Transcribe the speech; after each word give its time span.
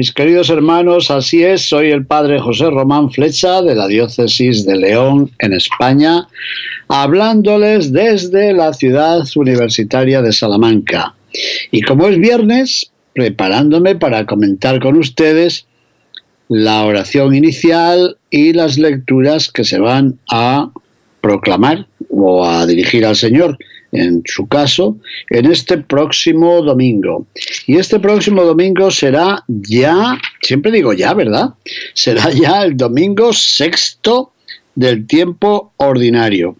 Mis 0.00 0.12
queridos 0.12 0.48
hermanos, 0.48 1.10
así 1.10 1.44
es, 1.44 1.68
soy 1.68 1.90
el 1.90 2.06
padre 2.06 2.40
José 2.40 2.70
Román 2.70 3.10
Flecha 3.10 3.60
de 3.60 3.74
la 3.74 3.86
diócesis 3.86 4.64
de 4.64 4.74
León 4.74 5.30
en 5.40 5.52
España, 5.52 6.26
hablándoles 6.88 7.92
desde 7.92 8.54
la 8.54 8.72
ciudad 8.72 9.22
universitaria 9.36 10.22
de 10.22 10.32
Salamanca. 10.32 11.14
Y 11.70 11.82
como 11.82 12.06
es 12.06 12.16
viernes, 12.16 12.90
preparándome 13.12 13.94
para 13.94 14.24
comentar 14.24 14.80
con 14.80 14.96
ustedes 14.96 15.66
la 16.48 16.82
oración 16.86 17.34
inicial 17.34 18.16
y 18.30 18.54
las 18.54 18.78
lecturas 18.78 19.52
que 19.52 19.64
se 19.64 19.80
van 19.80 20.18
a 20.30 20.70
proclamar 21.20 21.86
o 22.08 22.46
a 22.46 22.64
dirigir 22.64 23.04
al 23.04 23.16
Señor 23.16 23.58
en 23.92 24.22
su 24.24 24.46
caso, 24.46 24.96
en 25.30 25.46
este 25.46 25.78
próximo 25.78 26.62
domingo. 26.62 27.26
Y 27.66 27.76
este 27.76 27.98
próximo 27.98 28.44
domingo 28.44 28.90
será 28.90 29.44
ya, 29.48 30.18
siempre 30.42 30.70
digo 30.70 30.92
ya, 30.92 31.14
¿verdad? 31.14 31.54
Será 31.94 32.30
ya 32.30 32.62
el 32.62 32.76
domingo 32.76 33.32
sexto 33.32 34.32
del 34.74 35.06
tiempo 35.06 35.72
ordinario. 35.76 36.56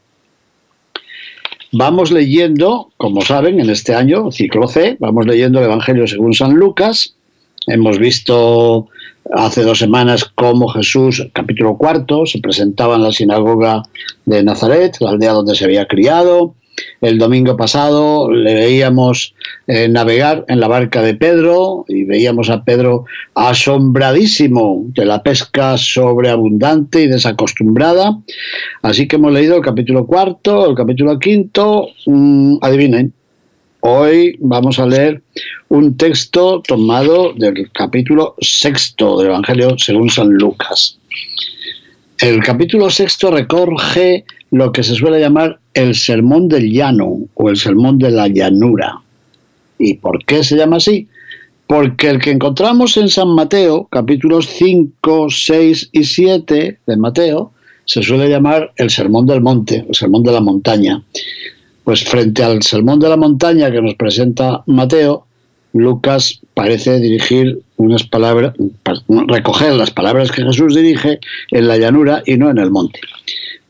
Vamos 1.72 2.10
leyendo, 2.10 2.90
como 2.96 3.22
saben, 3.22 3.60
en 3.60 3.70
este 3.70 3.94
año, 3.94 4.32
ciclo 4.32 4.66
C, 4.66 4.96
vamos 4.98 5.24
leyendo 5.26 5.60
el 5.60 5.66
Evangelio 5.66 6.06
según 6.08 6.34
San 6.34 6.54
Lucas. 6.54 7.14
Hemos 7.68 7.98
visto 7.98 8.88
hace 9.32 9.62
dos 9.62 9.78
semanas 9.78 10.24
cómo 10.34 10.66
Jesús, 10.68 11.28
capítulo 11.32 11.76
cuarto, 11.76 12.26
se 12.26 12.40
presentaba 12.40 12.96
en 12.96 13.04
la 13.04 13.12
sinagoga 13.12 13.84
de 14.24 14.42
Nazaret, 14.42 14.96
la 14.98 15.10
aldea 15.10 15.32
donde 15.32 15.54
se 15.54 15.64
había 15.64 15.86
criado. 15.86 16.54
El 17.00 17.18
domingo 17.18 17.56
pasado 17.56 18.30
le 18.30 18.54
veíamos 18.54 19.34
eh, 19.66 19.88
navegar 19.88 20.44
en 20.48 20.60
la 20.60 20.68
barca 20.68 21.02
de 21.02 21.14
Pedro 21.14 21.84
y 21.88 22.04
veíamos 22.04 22.50
a 22.50 22.64
Pedro 22.64 23.04
asombradísimo 23.34 24.84
de 24.88 25.06
la 25.06 25.22
pesca 25.22 25.78
sobreabundante 25.78 27.02
y 27.02 27.06
desacostumbrada. 27.06 28.18
Así 28.82 29.08
que 29.08 29.16
hemos 29.16 29.32
leído 29.32 29.56
el 29.56 29.62
capítulo 29.62 30.06
cuarto, 30.06 30.68
el 30.68 30.76
capítulo 30.76 31.18
quinto. 31.18 31.88
Mm, 32.06 32.58
adivinen, 32.60 33.12
hoy 33.80 34.36
vamos 34.40 34.78
a 34.78 34.86
leer 34.86 35.22
un 35.68 35.96
texto 35.96 36.62
tomado 36.66 37.32
del 37.32 37.70
capítulo 37.72 38.34
sexto 38.40 39.18
del 39.18 39.28
Evangelio 39.28 39.76
según 39.78 40.10
San 40.10 40.28
Lucas. 40.28 40.98
El 42.18 42.42
capítulo 42.42 42.90
sexto 42.90 43.30
recoge 43.30 44.26
lo 44.50 44.72
que 44.72 44.82
se 44.82 44.94
suele 44.94 45.20
llamar 45.20 45.60
el 45.74 45.94
sermón 45.94 46.48
del 46.48 46.70
llano 46.70 47.20
o 47.34 47.50
el 47.50 47.56
sermón 47.56 47.98
de 47.98 48.10
la 48.10 48.28
llanura. 48.28 49.00
¿Y 49.78 49.94
por 49.94 50.24
qué 50.24 50.42
se 50.42 50.56
llama 50.56 50.76
así? 50.76 51.08
Porque 51.66 52.10
el 52.10 52.18
que 52.18 52.32
encontramos 52.32 52.96
en 52.96 53.08
San 53.08 53.28
Mateo, 53.28 53.86
capítulos 53.90 54.48
5, 54.48 55.28
6 55.30 55.90
y 55.92 56.04
7 56.04 56.78
de 56.84 56.96
Mateo, 56.96 57.52
se 57.84 58.02
suele 58.02 58.28
llamar 58.28 58.72
el 58.76 58.90
sermón 58.90 59.26
del 59.26 59.40
monte, 59.40 59.84
el 59.88 59.94
sermón 59.94 60.22
de 60.22 60.32
la 60.32 60.40
montaña. 60.40 61.02
Pues 61.84 62.04
frente 62.04 62.42
al 62.42 62.62
sermón 62.62 62.98
de 62.98 63.08
la 63.08 63.16
montaña 63.16 63.70
que 63.70 63.80
nos 63.80 63.94
presenta 63.94 64.62
Mateo, 64.66 65.26
Lucas 65.72 66.40
parece 66.54 66.98
dirigir 66.98 67.60
unas 67.76 68.02
palabras, 68.04 68.54
recoger 69.28 69.72
las 69.74 69.90
palabras 69.90 70.32
que 70.32 70.42
Jesús 70.42 70.74
dirige 70.74 71.20
en 71.50 71.68
la 71.68 71.78
llanura 71.78 72.22
y 72.26 72.36
no 72.36 72.50
en 72.50 72.58
el 72.58 72.70
monte. 72.70 73.00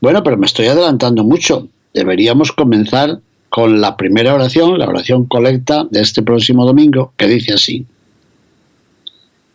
Bueno, 0.00 0.22
pero 0.22 0.36
me 0.36 0.46
estoy 0.46 0.66
adelantando 0.66 1.24
mucho. 1.24 1.68
Deberíamos 1.92 2.52
comenzar 2.52 3.20
con 3.48 3.80
la 3.80 3.96
primera 3.96 4.34
oración, 4.34 4.78
la 4.78 4.88
oración 4.88 5.26
colecta 5.26 5.84
de 5.90 6.00
este 6.00 6.22
próximo 6.22 6.64
domingo, 6.64 7.12
que 7.16 7.26
dice 7.26 7.54
así. 7.54 7.84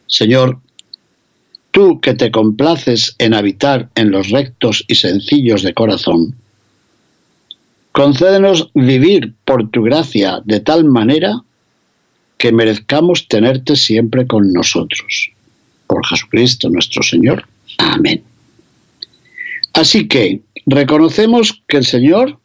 Señor, 0.07 0.59
tú 1.71 1.99
que 1.99 2.13
te 2.13 2.29
complaces 2.29 3.15
en 3.17 3.33
habitar 3.33 3.89
en 3.95 4.11
los 4.11 4.29
rectos 4.29 4.83
y 4.87 4.95
sencillos 4.95 5.63
de 5.63 5.73
corazón, 5.73 6.35
concédenos 7.91 8.69
vivir 8.73 9.33
por 9.45 9.69
tu 9.69 9.83
gracia 9.83 10.41
de 10.43 10.59
tal 10.59 10.83
manera 10.83 11.41
que 12.37 12.51
merezcamos 12.51 13.27
tenerte 13.27 13.75
siempre 13.75 14.27
con 14.27 14.51
nosotros. 14.51 15.31
Por 15.87 16.05
Jesucristo 16.05 16.69
nuestro 16.69 17.01
Señor. 17.01 17.45
Amén. 17.77 18.21
Así 19.75 20.07
que 20.07 20.41
reconocemos 20.65 21.61
que 21.67 21.77
el 21.77 21.85
Señor 21.85 22.39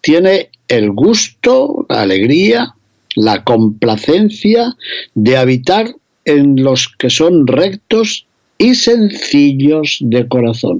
tiene 0.00 0.48
el 0.68 0.90
gusto, 0.90 1.84
la 1.90 2.02
alegría, 2.02 2.74
la 3.16 3.44
complacencia 3.44 4.74
de 5.14 5.36
habitar 5.36 5.94
en 6.24 6.62
los 6.62 6.88
que 6.88 7.10
son 7.10 7.46
rectos 7.46 8.26
y 8.56 8.74
sencillos 8.74 9.98
de 10.00 10.26
corazón. 10.26 10.78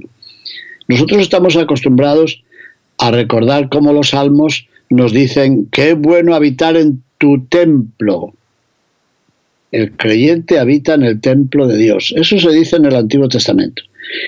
Nosotros 0.87 1.21
estamos 1.21 1.55
acostumbrados 1.55 2.41
a 2.97 3.11
recordar 3.11 3.69
cómo 3.69 3.93
los 3.93 4.09
salmos 4.09 4.67
nos 4.89 5.13
dicen, 5.13 5.67
qué 5.71 5.93
bueno 5.93 6.33
habitar 6.33 6.77
en 6.77 7.03
tu 7.19 7.45
templo, 7.45 8.33
el 9.71 9.91
creyente 9.95 10.59
habita 10.59 10.95
en 10.95 11.03
el 11.03 11.21
templo 11.21 11.67
de 11.67 11.77
Dios. 11.77 12.13
Eso 12.17 12.39
se 12.39 12.51
dice 12.51 12.75
en 12.75 12.85
el 12.85 12.95
Antiguo 12.95 13.29
Testamento. 13.29 13.83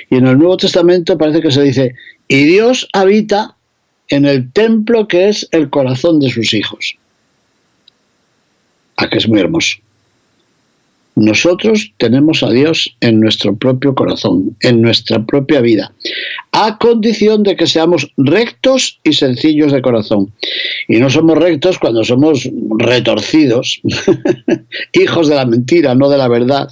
Y 0.10 0.16
en 0.16 0.28
el 0.28 0.38
Nuevo 0.38 0.58
Testamento 0.58 1.18
parece 1.18 1.42
que 1.42 1.52
se 1.52 1.64
dice, 1.64 1.96
y 2.28 2.46
Dios 2.46 2.88
habita 2.94 3.56
en 4.10 4.26
el 4.26 4.52
templo 4.52 5.08
que 5.08 5.30
es 5.30 5.48
el 5.52 5.70
corazón 5.70 6.20
de 6.20 6.30
sus 6.30 6.54
hijos. 6.54 6.96
A 8.98 9.10
que 9.10 9.18
es 9.18 9.28
muy 9.28 9.40
hermoso. 9.40 9.78
Nosotros 11.16 11.94
tenemos 11.98 12.42
a 12.42 12.50
Dios 12.50 12.96
en 13.00 13.20
nuestro 13.20 13.56
propio 13.56 13.94
corazón, 13.94 14.56
en 14.62 14.82
nuestra 14.82 15.24
propia 15.24 15.62
vida, 15.62 15.94
a 16.52 16.80
condición 16.80 17.44
de 17.44 17.56
que 17.56 17.68
seamos 17.68 18.12
rectos 18.18 19.00
y 19.04 19.14
sencillos 19.14 19.72
de 19.72 19.84
corazón. 19.84 20.34
Y 20.88 20.98
no 20.98 21.12
somos 21.12 21.38
rectos 21.38 21.78
cuando 21.78 22.04
somos 22.04 22.50
retorcidos, 22.80 23.80
hijos 24.94 25.28
de 25.28 25.36
la 25.36 25.46
mentira, 25.46 25.94
no 25.94 26.10
de 26.10 26.18
la 26.18 26.28
verdad. 26.28 26.70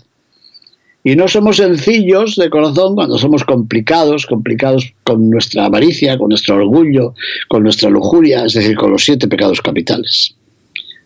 Y 1.04 1.16
no 1.16 1.28
somos 1.28 1.58
sencillos 1.58 2.36
de 2.36 2.50
corazón 2.50 2.94
cuando 2.96 3.18
somos 3.18 3.44
complicados, 3.44 4.28
complicados 4.28 4.94
con 5.04 5.30
nuestra 5.30 5.66
avaricia, 5.66 6.18
con 6.18 6.30
nuestro 6.30 6.56
orgullo, 6.56 7.16
con 7.48 7.64
nuestra 7.64 7.90
lujuria, 7.90 8.46
es 8.46 8.54
decir, 8.54 8.76
con 8.76 8.92
los 8.92 9.04
siete 9.04 9.28
pecados 9.28 9.62
capitales. 9.62 10.36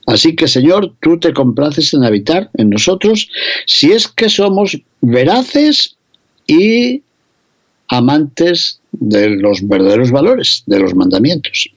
Así 0.05 0.35
que, 0.35 0.47
Señor, 0.47 0.93
tú 1.01 1.19
te 1.19 1.33
complaces 1.33 1.93
en 1.93 2.03
habitar 2.03 2.49
en 2.55 2.69
nosotros 2.69 3.29
si 3.65 3.91
es 3.91 4.07
que 4.07 4.29
somos 4.29 4.77
veraces 5.01 5.95
y 6.45 7.01
amantes 7.87 8.79
de 8.91 9.29
los 9.29 9.67
verdaderos 9.67 10.11
valores, 10.11 10.63
de 10.67 10.79
los 10.79 10.93
mandamientos. 10.93 11.69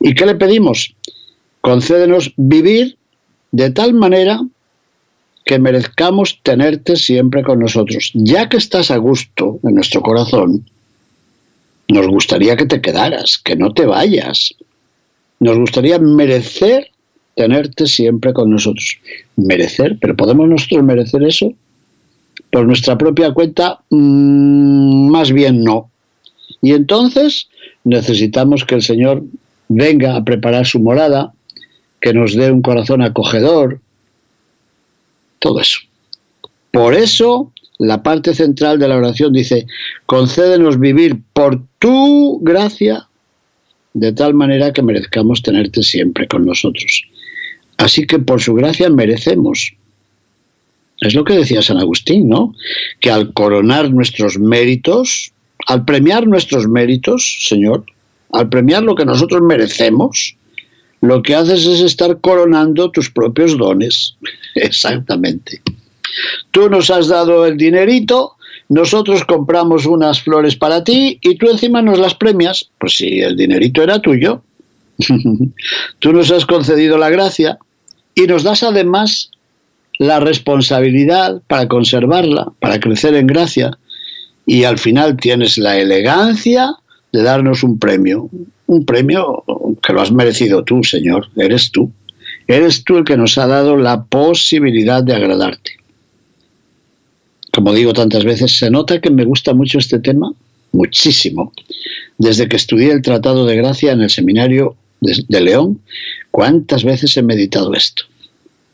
¿Y 0.00 0.14
qué 0.14 0.26
le 0.26 0.34
pedimos? 0.34 0.94
Concédenos 1.60 2.32
vivir 2.36 2.96
de 3.52 3.70
tal 3.70 3.94
manera 3.94 4.40
que 5.44 5.58
merezcamos 5.58 6.40
tenerte 6.42 6.96
siempre 6.96 7.42
con 7.42 7.60
nosotros. 7.60 8.10
Ya 8.14 8.48
que 8.48 8.56
estás 8.56 8.90
a 8.90 8.96
gusto 8.96 9.58
en 9.62 9.74
nuestro 9.74 10.00
corazón, 10.00 10.64
nos 11.88 12.06
gustaría 12.08 12.56
que 12.56 12.66
te 12.66 12.80
quedaras, 12.80 13.38
que 13.38 13.56
no 13.56 13.72
te 13.72 13.84
vayas. 13.84 14.54
Nos 15.40 15.58
gustaría 15.58 15.98
merecer 15.98 16.90
tenerte 17.36 17.86
siempre 17.86 18.32
con 18.32 18.50
nosotros. 18.50 18.98
Merecer, 19.36 19.98
pero 20.00 20.16
¿podemos 20.16 20.48
nosotros 20.48 20.82
merecer 20.82 21.22
eso? 21.24 21.52
Por 22.50 22.66
nuestra 22.66 22.96
propia 22.96 23.32
cuenta, 23.32 23.80
mm, 23.90 25.08
más 25.10 25.30
bien 25.32 25.62
no. 25.62 25.90
Y 26.62 26.72
entonces 26.72 27.48
necesitamos 27.84 28.64
que 28.64 28.76
el 28.76 28.82
Señor 28.82 29.22
venga 29.68 30.16
a 30.16 30.24
preparar 30.24 30.64
su 30.64 30.80
morada, 30.80 31.32
que 32.00 32.14
nos 32.14 32.34
dé 32.34 32.50
un 32.50 32.62
corazón 32.62 33.02
acogedor, 33.02 33.80
todo 35.44 35.60
eso. 35.60 35.78
Por 36.70 36.94
eso, 36.94 37.52
la 37.78 38.02
parte 38.02 38.34
central 38.34 38.78
de 38.78 38.88
la 38.88 38.96
oración 38.96 39.34
dice, 39.34 39.66
concédenos 40.06 40.80
vivir 40.80 41.20
por 41.34 41.60
tu 41.78 42.40
gracia 42.40 43.06
de 43.92 44.12
tal 44.14 44.32
manera 44.32 44.72
que 44.72 44.80
merezcamos 44.82 45.42
tenerte 45.42 45.82
siempre 45.82 46.26
con 46.26 46.46
nosotros. 46.46 47.04
Así 47.76 48.06
que 48.06 48.18
por 48.18 48.40
su 48.40 48.54
gracia 48.54 48.88
merecemos. 48.88 49.74
Es 51.00 51.14
lo 51.14 51.24
que 51.24 51.34
decía 51.34 51.60
San 51.60 51.76
Agustín, 51.76 52.26
¿no? 52.26 52.54
Que 53.00 53.10
al 53.10 53.34
coronar 53.34 53.90
nuestros 53.90 54.38
méritos, 54.38 55.30
al 55.66 55.84
premiar 55.84 56.26
nuestros 56.26 56.66
méritos, 56.66 57.40
Señor, 57.42 57.84
al 58.32 58.48
premiar 58.48 58.82
lo 58.82 58.94
que 58.94 59.04
nosotros 59.04 59.42
merecemos, 59.42 60.36
lo 61.04 61.22
que 61.22 61.34
haces 61.34 61.66
es 61.66 61.80
estar 61.82 62.18
coronando 62.20 62.90
tus 62.90 63.10
propios 63.10 63.58
dones. 63.58 64.16
Exactamente. 64.54 65.60
Tú 66.50 66.70
nos 66.70 66.90
has 66.90 67.08
dado 67.08 67.44
el 67.44 67.58
dinerito, 67.58 68.36
nosotros 68.68 69.24
compramos 69.24 69.84
unas 69.84 70.22
flores 70.22 70.56
para 70.56 70.82
ti 70.82 71.18
y 71.20 71.36
tú 71.36 71.50
encima 71.50 71.82
nos 71.82 71.98
las 71.98 72.14
premias. 72.14 72.70
Pues 72.78 72.96
si 72.96 73.20
el 73.20 73.36
dinerito 73.36 73.82
era 73.82 74.00
tuyo, 74.00 74.42
tú 75.98 76.12
nos 76.12 76.30
has 76.30 76.46
concedido 76.46 76.96
la 76.96 77.10
gracia 77.10 77.58
y 78.14 78.22
nos 78.22 78.42
das 78.42 78.62
además 78.62 79.30
la 79.98 80.20
responsabilidad 80.20 81.42
para 81.48 81.68
conservarla, 81.68 82.50
para 82.60 82.80
crecer 82.80 83.14
en 83.14 83.26
gracia. 83.26 83.76
Y 84.46 84.64
al 84.64 84.78
final 84.78 85.16
tienes 85.16 85.58
la 85.58 85.76
elegancia 85.78 86.74
de 87.12 87.22
darnos 87.22 87.62
un 87.62 87.78
premio, 87.78 88.30
un 88.66 88.84
premio 88.84 89.44
que 89.82 89.92
lo 89.92 90.00
has 90.00 90.12
merecido 90.12 90.64
tú, 90.64 90.82
Señor, 90.82 91.28
eres 91.36 91.70
tú. 91.70 91.90
Eres 92.46 92.84
tú 92.84 92.98
el 92.98 93.04
que 93.04 93.16
nos 93.16 93.38
ha 93.38 93.46
dado 93.46 93.76
la 93.76 94.04
posibilidad 94.04 95.02
de 95.02 95.14
agradarte. 95.14 95.72
Como 97.52 97.72
digo 97.72 97.92
tantas 97.92 98.24
veces, 98.24 98.58
se 98.58 98.70
nota 98.70 99.00
que 99.00 99.10
me 99.10 99.24
gusta 99.24 99.54
mucho 99.54 99.78
este 99.78 99.98
tema, 99.98 100.32
muchísimo. 100.72 101.52
Desde 102.18 102.48
que 102.48 102.56
estudié 102.56 102.92
el 102.92 103.02
Tratado 103.02 103.46
de 103.46 103.56
Gracia 103.56 103.92
en 103.92 104.02
el 104.02 104.10
seminario 104.10 104.76
de, 105.00 105.40
León, 105.40 105.80
¿cuántas 106.30 106.84
veces 106.84 107.16
he 107.16 107.22
meditado 107.22 107.72
esto? 107.74 108.04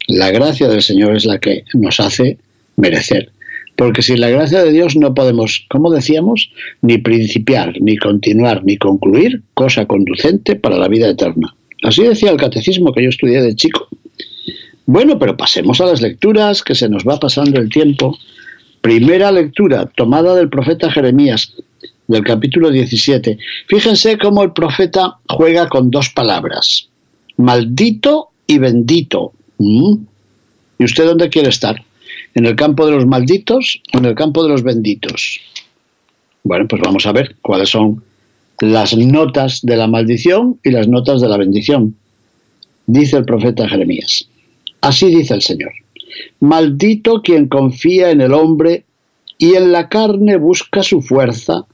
La 0.07 0.31
gracia 0.31 0.69
del 0.69 0.83
Señor 0.83 1.17
es 1.17 1.25
la 1.25 1.39
que 1.39 1.65
nos 1.75 2.01
hace 2.01 2.39
merecer. 2.77 3.31
Porque 3.81 4.03
sin 4.03 4.21
la 4.21 4.29
gracia 4.29 4.63
de 4.63 4.73
Dios 4.73 4.95
no 4.95 5.15
podemos, 5.15 5.65
como 5.71 5.91
decíamos, 5.91 6.51
ni 6.83 6.99
principiar, 6.99 7.73
ni 7.81 7.97
continuar, 7.97 8.63
ni 8.63 8.77
concluir 8.77 9.41
cosa 9.55 9.87
conducente 9.87 10.55
para 10.55 10.77
la 10.77 10.87
vida 10.87 11.09
eterna. 11.09 11.55
Así 11.83 12.03
decía 12.03 12.31
el 12.31 12.37
catecismo 12.37 12.93
que 12.93 13.05
yo 13.05 13.09
estudié 13.09 13.41
de 13.41 13.57
chico. 13.57 13.89
Bueno, 14.85 15.19
pero 15.19 15.35
pasemos 15.35 15.81
a 15.81 15.87
las 15.87 16.03
lecturas, 16.03 16.63
que 16.63 16.75
se 16.75 16.91
nos 16.91 17.09
va 17.09 17.19
pasando 17.19 17.59
el 17.59 17.71
tiempo. 17.71 18.19
Primera 18.83 19.33
lectura, 19.33 19.87
tomada 19.97 20.35
del 20.35 20.51
profeta 20.51 20.93
Jeremías, 20.93 21.55
del 22.07 22.23
capítulo 22.23 22.71
17. 22.71 23.39
Fíjense 23.67 24.19
cómo 24.19 24.43
el 24.43 24.53
profeta 24.53 25.17
juega 25.27 25.71
con 25.71 25.91
dos 25.91 26.11
palabras, 26.11 26.91
maldito 27.39 28.29
y 28.47 28.59
bendito. 28.59 29.33
¿Mm? 29.57 29.95
¿Y 30.81 30.85
usted 30.85 31.07
dónde 31.07 31.31
quiere 31.31 31.49
estar? 31.49 31.83
¿En 32.35 32.47
el 32.47 32.57
campo 32.57 32.87
de 32.87 32.93
los 32.93 33.07
malditos 33.07 33.81
o 33.93 33.99
en 33.99 34.05
el 34.05 34.15
campo 34.15 34.43
de 34.43 34.51
los 34.51 34.63
benditos? 34.63 35.41
Bueno, 36.45 36.67
pues 36.69 36.81
vamos 36.83 37.07
a 37.07 37.13
ver 37.13 37.37
cuáles 37.43 37.69
son 37.71 38.03
las 38.61 38.97
notas 38.97 39.61
de 39.63 39.77
la 39.77 39.87
maldición 39.87 40.59
y 40.63 40.71
las 40.71 40.87
notas 40.89 41.21
de 41.21 41.29
la 41.29 41.37
bendición. 41.37 41.97
Dice 42.87 43.17
el 43.17 43.25
profeta 43.25 43.69
Jeremías. 43.69 44.29
Así 44.81 45.07
dice 45.07 45.35
el 45.35 45.43
Señor. 45.43 45.73
Maldito 46.41 47.23
quien 47.23 47.49
confía 47.49 48.11
en 48.11 48.21
el 48.21 48.33
hombre 48.33 48.85
y 49.39 49.55
en 49.55 49.73
la 49.73 49.89
carne 49.89 50.37
busca 50.37 50.83
su 50.83 51.01
fuerza, 51.01 51.65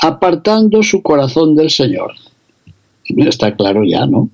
apartando 0.00 0.82
su 0.82 1.02
corazón 1.02 1.56
del 1.56 1.70
Señor. 1.70 2.12
Está 3.04 3.54
claro 3.56 3.82
ya, 3.84 4.06
¿no? 4.06 4.28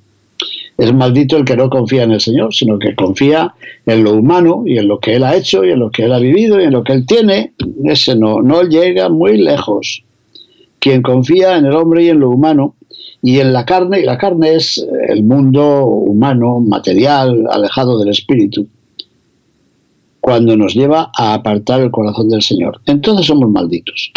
Es 0.78 0.94
maldito 0.94 1.36
el 1.36 1.44
que 1.44 1.56
no 1.56 1.68
confía 1.68 2.04
en 2.04 2.12
el 2.12 2.20
Señor, 2.20 2.54
sino 2.54 2.78
que 2.78 2.94
confía 2.94 3.54
en 3.86 4.02
lo 4.02 4.14
humano 4.14 4.62
y 4.64 4.78
en 4.78 4.88
lo 4.88 4.98
que 4.98 5.14
Él 5.14 5.24
ha 5.24 5.36
hecho 5.36 5.64
y 5.64 5.70
en 5.70 5.80
lo 5.80 5.90
que 5.90 6.04
Él 6.04 6.12
ha 6.12 6.18
vivido 6.18 6.60
y 6.60 6.64
en 6.64 6.72
lo 6.72 6.82
que 6.82 6.94
Él 6.94 7.06
tiene. 7.06 7.52
Ese 7.84 8.16
no, 8.16 8.40
no 8.40 8.62
llega 8.62 9.08
muy 9.08 9.36
lejos. 9.36 10.02
Quien 10.78 11.02
confía 11.02 11.58
en 11.58 11.66
el 11.66 11.74
hombre 11.74 12.04
y 12.04 12.08
en 12.08 12.20
lo 12.20 12.30
humano 12.30 12.76
y 13.22 13.38
en 13.38 13.52
la 13.52 13.64
carne, 13.64 14.00
y 14.00 14.04
la 14.04 14.16
carne 14.16 14.54
es 14.54 14.84
el 15.08 15.22
mundo 15.24 15.86
humano, 15.86 16.60
material, 16.60 17.46
alejado 17.50 17.98
del 17.98 18.08
espíritu, 18.08 18.66
cuando 20.20 20.56
nos 20.56 20.74
lleva 20.74 21.10
a 21.16 21.34
apartar 21.34 21.80
el 21.80 21.90
corazón 21.90 22.28
del 22.30 22.42
Señor. 22.42 22.80
Entonces 22.86 23.26
somos 23.26 23.50
malditos. 23.50 24.12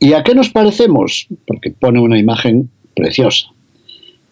¿Y 0.00 0.14
a 0.14 0.22
qué 0.24 0.34
nos 0.34 0.48
parecemos? 0.48 1.28
Porque 1.46 1.70
pone 1.70 2.00
una 2.00 2.18
imagen 2.18 2.70
preciosa. 2.96 3.46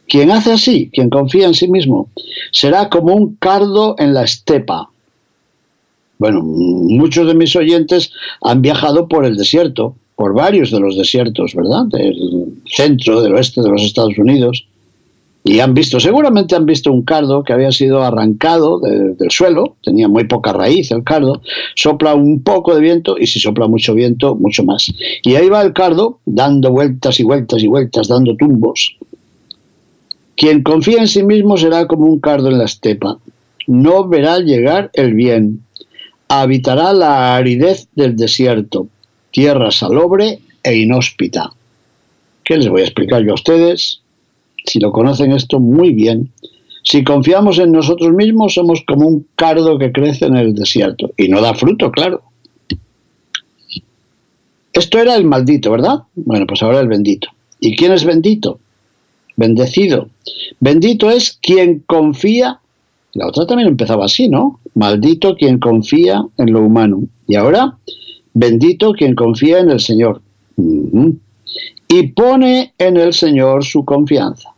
Quien 0.09 0.31
hace 0.31 0.53
así, 0.53 0.91
quien 0.93 1.11
confía 1.11 1.47
en 1.47 1.55
sí 1.55 1.69
mismo, 1.69 2.09
será 2.51 2.89
como 2.89 3.15
un 3.15 3.37
cardo 3.37 3.95
en 3.99 4.15
la 4.15 4.25
estepa. 4.25 4.91
Bueno, 6.19 6.43
muchos 6.43 7.27
de 7.27 7.35
mis 7.35 7.55
oyentes 7.55 8.11
han 8.43 8.63
viajado 8.63 9.07
por 9.07 9.25
el 9.25 9.37
desierto, 9.37 9.95
por 10.17 10.35
varios 10.35 10.71
de 10.71 10.81
los 10.81 10.97
desiertos, 10.97 11.55
¿verdad? 11.55 11.85
Del 11.87 12.17
centro, 12.67 13.23
del 13.23 13.35
oeste 13.35 13.63
de 13.63 13.69
los 13.69 13.83
Estados 13.83 14.19
Unidos. 14.19 14.67
Y 15.45 15.61
han 15.61 15.75
visto, 15.75 16.01
seguramente 16.01 16.57
han 16.57 16.67
visto 16.67 16.91
un 16.91 17.03
cardo 17.03 17.45
que 17.45 17.53
había 17.53 17.71
sido 17.71 18.03
arrancado 18.03 18.81
del 18.81 19.31
suelo, 19.31 19.77
tenía 19.83 20.09
muy 20.09 20.25
poca 20.25 20.53
raíz 20.53 20.91
el 20.91 21.05
cardo, 21.05 21.41
sopla 21.77 22.15
un 22.15 22.43
poco 22.43 22.75
de 22.75 22.81
viento 22.81 23.17
y 23.19 23.27
si 23.27 23.39
sopla 23.39 23.69
mucho 23.69 23.95
viento, 23.95 24.35
mucho 24.35 24.65
más. 24.65 24.93
Y 25.23 25.37
ahí 25.37 25.49
va 25.49 25.63
el 25.63 25.73
cardo 25.73 26.19
dando 26.27 26.73
vueltas 26.73 27.21
y 27.21 27.23
vueltas 27.23 27.63
y 27.63 27.69
vueltas, 27.69 28.09
dando 28.09 28.37
tumbos. 28.37 28.97
Quien 30.39 30.63
confía 30.63 31.01
en 31.01 31.09
sí 31.09 31.25
mismo 31.25 31.57
será 31.57 31.89
como 31.89 32.07
un 32.07 32.21
cardo 32.21 32.49
en 32.49 32.59
la 32.59 32.65
estepa. 32.67 33.19
No 33.67 34.07
verá 34.07 34.39
llegar 34.39 34.89
el 34.93 35.15
bien. 35.15 35.65
Habitará 36.29 36.93
la 36.93 37.35
aridez 37.35 37.89
del 37.97 38.15
desierto, 38.15 38.87
tierra 39.33 39.73
salobre 39.73 40.39
e 40.63 40.77
inhóspita. 40.77 41.51
¿Qué 42.45 42.57
les 42.57 42.69
voy 42.69 42.83
a 42.83 42.85
explicar 42.85 43.25
yo 43.25 43.33
a 43.33 43.35
ustedes? 43.35 44.01
Si 44.65 44.79
lo 44.79 44.93
conocen 44.93 45.33
esto 45.33 45.59
muy 45.59 45.93
bien, 45.93 46.31
si 46.85 47.03
confiamos 47.03 47.59
en 47.59 47.73
nosotros 47.73 48.13
mismos 48.13 48.55
somos 48.55 48.85
como 48.87 49.09
un 49.09 49.27
cardo 49.35 49.77
que 49.77 49.91
crece 49.91 50.27
en 50.27 50.37
el 50.37 50.55
desierto 50.55 51.11
y 51.17 51.27
no 51.27 51.41
da 51.41 51.53
fruto, 51.55 51.91
claro. 51.91 52.23
Esto 54.73 55.01
era 55.01 55.17
el 55.17 55.25
maldito, 55.25 55.73
¿verdad? 55.73 56.05
Bueno, 56.15 56.47
pues 56.47 56.63
ahora 56.63 56.79
el 56.79 56.87
bendito. 56.87 57.29
¿Y 57.59 57.75
quién 57.75 57.91
es 57.91 58.05
bendito? 58.05 58.61
Bendecido. 59.39 60.09
Bendito 60.61 61.09
es 61.11 61.39
quien 61.41 61.79
confía. 61.87 62.61
La 63.15 63.29
otra 63.29 63.47
también 63.47 63.69
empezaba 63.69 64.05
así, 64.05 64.29
¿no? 64.29 64.61
Maldito 64.75 65.37
quien 65.37 65.59
confía 65.59 66.27
en 66.37 66.53
lo 66.53 66.63
humano. 66.63 67.05
Y 67.27 67.37
ahora, 67.37 67.79
bendito 68.35 68.93
quien 68.93 69.15
confía 69.15 69.61
en 69.61 69.71
el 69.71 69.81
Señor. 69.81 70.21
Y 71.89 72.03
pone 72.09 72.75
en 72.79 72.97
el 72.97 73.15
Señor 73.15 73.65
su 73.65 73.85
confianza. 73.85 74.51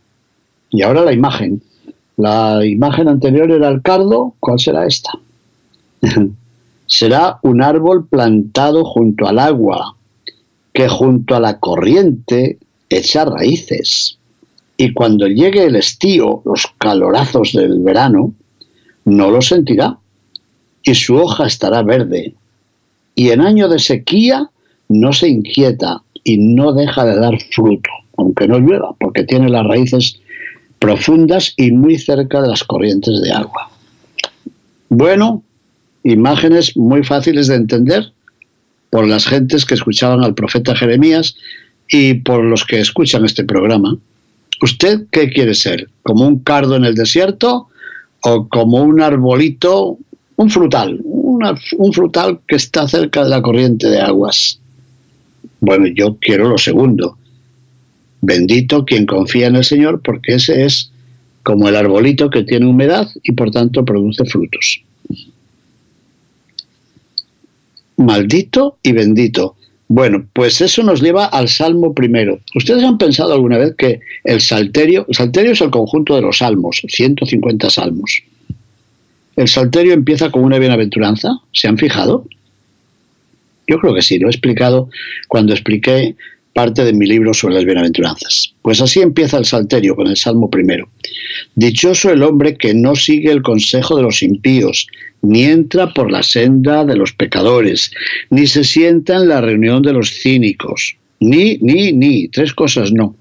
Y 0.71 0.81
ahora 0.81 1.05
la 1.05 1.13
imagen. 1.13 1.61
La 2.17 2.65
imagen 2.65 3.07
anterior 3.07 3.49
era 3.51 3.69
el 3.69 3.81
cardo. 3.81 4.33
¿Cuál 4.39 4.59
será 4.59 4.85
esta? 4.85 5.11
será 6.87 7.39
un 7.43 7.61
árbol 7.61 8.07
plantado 8.07 8.83
junto 8.83 9.27
al 9.27 9.37
agua, 9.37 9.95
que 10.73 10.87
junto 10.87 11.35
a 11.35 11.39
la 11.39 11.59
corriente 11.59 12.57
echa 12.89 13.25
raíces 13.25 14.17
y 14.81 14.93
cuando 14.93 15.27
llegue 15.27 15.65
el 15.65 15.75
estío, 15.75 16.41
los 16.43 16.65
calorazos 16.79 17.53
del 17.53 17.81
verano, 17.81 18.33
no 19.05 19.29
lo 19.29 19.39
sentirá 19.39 19.99
y 20.81 20.95
su 20.95 21.17
hoja 21.17 21.45
estará 21.45 21.83
verde. 21.83 22.33
Y 23.13 23.29
en 23.29 23.41
año 23.41 23.69
de 23.69 23.77
sequía 23.77 24.49
no 24.89 25.13
se 25.13 25.29
inquieta 25.29 26.01
y 26.23 26.37
no 26.39 26.73
deja 26.73 27.05
de 27.05 27.15
dar 27.15 27.39
fruto, 27.51 27.91
aunque 28.17 28.47
no 28.47 28.57
llueva, 28.57 28.95
porque 28.99 29.23
tiene 29.23 29.49
las 29.49 29.67
raíces 29.67 30.19
profundas 30.79 31.53
y 31.57 31.71
muy 31.71 31.99
cerca 31.99 32.41
de 32.41 32.47
las 32.47 32.63
corrientes 32.63 33.21
de 33.21 33.31
agua. 33.31 33.69
Bueno, 34.89 35.43
imágenes 36.03 36.75
muy 36.75 37.03
fáciles 37.03 37.45
de 37.45 37.57
entender 37.57 38.13
por 38.89 39.07
las 39.07 39.27
gentes 39.27 39.63
que 39.63 39.75
escuchaban 39.75 40.23
al 40.23 40.33
profeta 40.33 40.75
Jeremías 40.75 41.35
y 41.87 42.15
por 42.15 42.43
los 42.43 42.65
que 42.65 42.79
escuchan 42.79 43.25
este 43.25 43.43
programa. 43.43 43.95
¿Usted 44.61 45.07
qué 45.11 45.29
quiere 45.29 45.55
ser? 45.55 45.89
¿Como 46.03 46.27
un 46.27 46.39
cardo 46.39 46.75
en 46.75 46.85
el 46.85 46.95
desierto 46.95 47.67
o 48.21 48.47
como 48.47 48.81
un 48.81 49.01
arbolito, 49.01 49.97
un 50.35 50.49
frutal, 50.49 51.01
un 51.03 51.93
frutal 51.93 52.39
que 52.47 52.57
está 52.57 52.87
cerca 52.87 53.23
de 53.23 53.29
la 53.29 53.41
corriente 53.41 53.89
de 53.89 53.99
aguas? 53.99 54.59
Bueno, 55.59 55.87
yo 55.87 56.17
quiero 56.19 56.47
lo 56.47 56.57
segundo. 56.57 57.17
Bendito 58.21 58.85
quien 58.85 59.07
confía 59.07 59.47
en 59.47 59.55
el 59.55 59.63
Señor 59.63 60.01
porque 60.03 60.35
ese 60.35 60.63
es 60.65 60.91
como 61.43 61.67
el 61.67 61.75
arbolito 61.75 62.29
que 62.29 62.43
tiene 62.43 62.67
humedad 62.67 63.09
y 63.23 63.31
por 63.31 63.49
tanto 63.49 63.83
produce 63.83 64.25
frutos. 64.25 64.83
Maldito 67.97 68.77
y 68.83 68.91
bendito. 68.91 69.55
Bueno, 69.93 70.25
pues 70.31 70.61
eso 70.61 70.83
nos 70.83 71.01
lleva 71.01 71.25
al 71.25 71.49
Salmo 71.49 71.93
primero. 71.93 72.39
¿Ustedes 72.55 72.81
han 72.81 72.97
pensado 72.97 73.33
alguna 73.33 73.57
vez 73.57 73.75
que 73.77 73.99
el 74.23 74.39
Salterio, 74.39 75.05
el 75.09 75.15
Salterio 75.15 75.51
es 75.51 75.59
el 75.59 75.69
conjunto 75.69 76.15
de 76.15 76.21
los 76.21 76.37
salmos, 76.37 76.81
150 76.87 77.69
salmos. 77.69 78.23
El 79.35 79.49
Salterio 79.49 79.91
empieza 79.91 80.31
con 80.31 80.45
una 80.45 80.59
bienaventuranza. 80.59 81.37
¿Se 81.51 81.67
han 81.67 81.77
fijado? 81.77 82.25
Yo 83.67 83.79
creo 83.79 83.93
que 83.93 84.01
sí, 84.01 84.17
lo 84.17 84.27
he 84.27 84.31
explicado 84.31 84.89
cuando 85.27 85.51
expliqué 85.51 86.15
parte 86.53 86.83
de 86.83 86.93
mi 86.93 87.05
libro 87.05 87.33
sobre 87.33 87.55
las 87.55 87.65
bienaventuranzas. 87.65 88.53
Pues 88.61 88.81
así 88.81 89.01
empieza 89.01 89.37
el 89.37 89.45
Salterio 89.45 89.95
con 89.95 90.07
el 90.07 90.17
Salmo 90.17 90.49
primero. 90.49 90.89
Dichoso 91.55 92.11
el 92.11 92.23
hombre 92.23 92.55
que 92.55 92.73
no 92.73 92.95
sigue 92.95 93.31
el 93.31 93.41
consejo 93.41 93.95
de 93.95 94.03
los 94.03 94.21
impíos, 94.21 94.87
ni 95.21 95.43
entra 95.43 95.93
por 95.93 96.11
la 96.11 96.23
senda 96.23 96.83
de 96.85 96.95
los 96.95 97.13
pecadores, 97.13 97.91
ni 98.29 98.47
se 98.47 98.63
sienta 98.63 99.17
en 99.17 99.29
la 99.29 99.41
reunión 99.41 99.81
de 99.81 99.93
los 99.93 100.09
cínicos, 100.09 100.95
ni, 101.19 101.57
ni, 101.57 101.93
ni, 101.93 102.27
tres 102.29 102.53
cosas 102.53 102.91
no, 102.91 103.15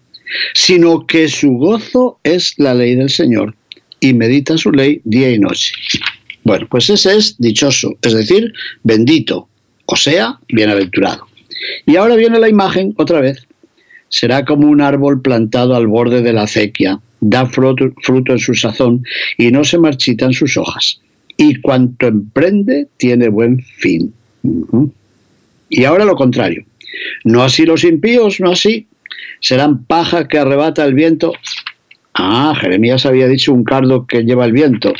sino 0.55 1.07
que 1.07 1.29
su 1.29 1.53
gozo 1.53 2.19
es 2.25 2.55
la 2.59 2.75
ley 2.75 2.95
del 2.95 3.11
Señor 3.11 3.55
y 4.01 4.15
medita 4.15 4.57
su 4.57 4.73
ley 4.73 5.01
día 5.05 5.31
y 5.31 5.39
noche. 5.39 5.73
Bueno, 6.43 6.67
pues 6.71 6.89
ese 6.89 7.17
es 7.17 7.37
dichoso, 7.39 7.93
es 8.03 8.15
decir, 8.15 8.53
bendito, 8.83 9.49
o 9.85 9.97
sea, 9.97 10.39
bienaventurado. 10.49 11.30
Y 11.87 11.97
ahora 11.97 12.17
viene 12.17 12.39
la 12.39 12.49
imagen 12.49 12.95
otra 12.97 13.21
vez. 13.21 13.47
Será 14.09 14.45
como 14.45 14.69
un 14.69 14.81
árbol 14.81 15.23
plantado 15.23 15.75
al 15.77 15.87
borde 15.87 16.23
de 16.23 16.33
la 16.33 16.43
acequia, 16.43 17.01
da 17.21 17.47
fruto, 17.47 17.93
fruto 18.03 18.33
en 18.33 18.39
su 18.39 18.55
sazón 18.55 19.05
y 19.39 19.51
no 19.51 19.65
se 19.65 19.79
marchitan 19.79 20.33
sus 20.33 20.57
hojas. 20.57 21.01
Y 21.37 21.61
cuanto 21.61 22.09
emprende 22.09 22.89
tiene 22.97 23.29
buen 23.29 23.61
fin. 23.61 24.13
Y 25.69 25.85
ahora 25.85 26.05
lo 26.05 26.17
contrario. 26.17 26.65
No 27.25 27.43
así 27.43 27.65
los 27.65 27.85
impíos, 27.85 28.41
no 28.41 28.51
así. 28.51 28.89
Serán 29.39 29.85
paja 29.85 30.27
que 30.27 30.39
arrebata 30.39 30.85
el 30.85 30.95
viento. 30.95 31.33
Ah, 32.15 32.55
Jeremías 32.61 33.07
había 33.07 33.29
dicho 33.29 33.53
un 33.53 33.65
cardo 33.65 34.07
que 34.07 34.25
lleva 34.25 34.45
el 34.45 34.53
viento. 34.53 34.93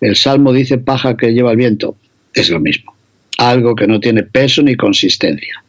El 0.00 0.16
Salmo 0.16 0.52
dice 0.52 0.76
paja 0.76 1.16
que 1.16 1.32
lleva 1.32 1.52
el 1.52 1.56
viento. 1.56 1.96
Es 2.34 2.50
lo 2.50 2.60
mismo. 2.60 2.94
Algo 3.38 3.74
que 3.74 3.86
no 3.86 4.00
tiene 4.00 4.22
peso 4.22 4.62
ni 4.62 4.76
consistencia 4.76 5.63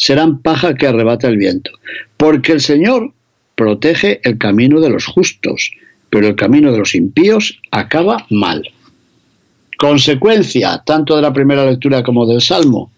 serán 0.00 0.40
paja 0.40 0.74
que 0.74 0.86
arrebata 0.86 1.28
el 1.28 1.36
viento. 1.36 1.70
Porque 2.16 2.52
el 2.52 2.60
Señor 2.60 3.12
protege 3.54 4.20
el 4.24 4.38
camino 4.38 4.80
de 4.80 4.88
los 4.88 5.04
justos, 5.04 5.70
pero 6.08 6.26
el 6.26 6.36
camino 6.36 6.72
de 6.72 6.78
los 6.78 6.94
impíos 6.94 7.60
acaba 7.70 8.26
mal. 8.30 8.66
Consecuencia, 9.76 10.82
tanto 10.86 11.16
de 11.16 11.22
la 11.22 11.34
primera 11.34 11.66
lectura 11.66 12.02
como 12.02 12.26
del 12.26 12.40
Salmo. 12.40 12.90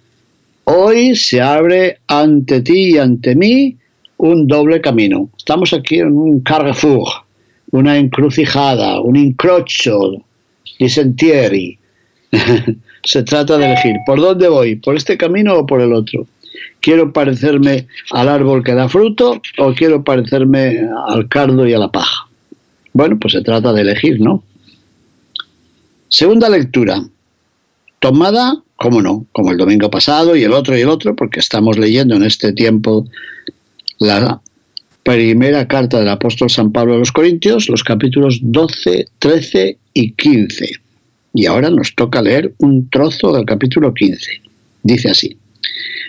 Hoy 0.64 1.16
se 1.16 1.40
abre 1.40 1.98
ante 2.06 2.60
ti 2.60 2.94
y 2.94 2.98
ante 2.98 3.34
mí 3.34 3.76
un 4.18 4.46
doble 4.46 4.80
camino. 4.80 5.28
Estamos 5.36 5.72
aquí 5.72 5.98
en 5.98 6.12
un 6.16 6.40
carrefour, 6.40 7.08
una 7.72 7.98
encrucijada, 7.98 9.00
un 9.00 9.16
incrocho, 9.16 10.22
sentieri. 10.86 11.76
se 13.04 13.22
trata 13.24 13.58
de 13.58 13.66
elegir 13.66 13.96
por 14.06 14.20
dónde 14.20 14.48
voy, 14.48 14.76
por 14.76 14.94
este 14.94 15.18
camino 15.18 15.56
o 15.56 15.66
por 15.66 15.80
el 15.80 15.92
otro. 15.92 16.28
¿Quiero 16.80 17.12
parecerme 17.12 17.86
al 18.10 18.28
árbol 18.28 18.64
que 18.64 18.74
da 18.74 18.88
fruto 18.88 19.40
o 19.58 19.72
quiero 19.74 20.02
parecerme 20.02 20.80
al 21.08 21.28
cardo 21.28 21.66
y 21.66 21.72
a 21.72 21.78
la 21.78 21.90
paja? 21.90 22.28
Bueno, 22.92 23.18
pues 23.18 23.34
se 23.34 23.42
trata 23.42 23.72
de 23.72 23.82
elegir, 23.82 24.20
¿no? 24.20 24.42
Segunda 26.08 26.48
lectura, 26.48 27.02
tomada, 28.00 28.62
como 28.76 29.00
no, 29.00 29.26
como 29.32 29.52
el 29.52 29.56
domingo 29.56 29.90
pasado 29.90 30.36
y 30.36 30.42
el 30.42 30.52
otro 30.52 30.76
y 30.76 30.82
el 30.82 30.88
otro, 30.88 31.16
porque 31.16 31.40
estamos 31.40 31.78
leyendo 31.78 32.16
en 32.16 32.24
este 32.24 32.52
tiempo 32.52 33.06
la 33.98 34.40
primera 35.02 35.66
carta 35.66 35.98
del 35.98 36.08
apóstol 36.08 36.50
San 36.50 36.72
Pablo 36.72 36.94
a 36.94 36.98
los 36.98 37.12
Corintios, 37.12 37.68
los 37.68 37.82
capítulos 37.82 38.40
12, 38.42 39.06
13 39.18 39.78
y 39.94 40.12
15. 40.12 40.70
Y 41.34 41.46
ahora 41.46 41.70
nos 41.70 41.94
toca 41.94 42.20
leer 42.20 42.52
un 42.58 42.88
trozo 42.90 43.32
del 43.32 43.46
capítulo 43.46 43.94
15. 43.94 44.42
Dice 44.82 45.10
así. 45.10 45.36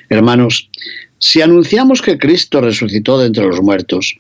Hermanos, 0.10 0.70
si 1.20 1.42
anunciamos 1.42 2.02
que 2.02 2.18
Cristo 2.18 2.62
resucitó 2.62 3.18
de 3.18 3.28
entre 3.28 3.46
los 3.46 3.62
muertos, 3.62 4.18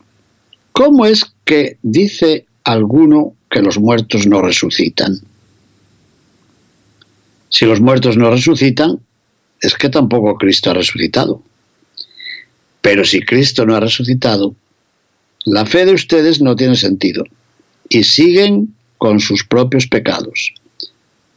¿cómo 0.71 1.05
es 1.05 1.25
que 1.45 1.77
dice 1.81 2.45
alguno 2.63 3.35
que 3.49 3.61
los 3.61 3.77
muertos 3.77 4.25
no 4.25 4.41
resucitan? 4.41 5.19
Si 7.49 7.65
los 7.65 7.81
muertos 7.81 8.17
no 8.17 8.31
resucitan, 8.31 8.99
es 9.61 9.75
que 9.75 9.89
tampoco 9.89 10.35
Cristo 10.37 10.71
ha 10.71 10.73
resucitado. 10.73 11.43
Pero 12.81 13.05
si 13.05 13.21
Cristo 13.21 13.65
no 13.65 13.75
ha 13.75 13.79
resucitado, 13.79 14.55
la 15.45 15.65
fe 15.65 15.85
de 15.85 15.93
ustedes 15.93 16.41
no 16.41 16.55
tiene 16.55 16.75
sentido 16.75 17.25
y 17.89 18.03
siguen 18.03 18.73
con 18.97 19.19
sus 19.19 19.43
propios 19.43 19.87
pecados. 19.87 20.53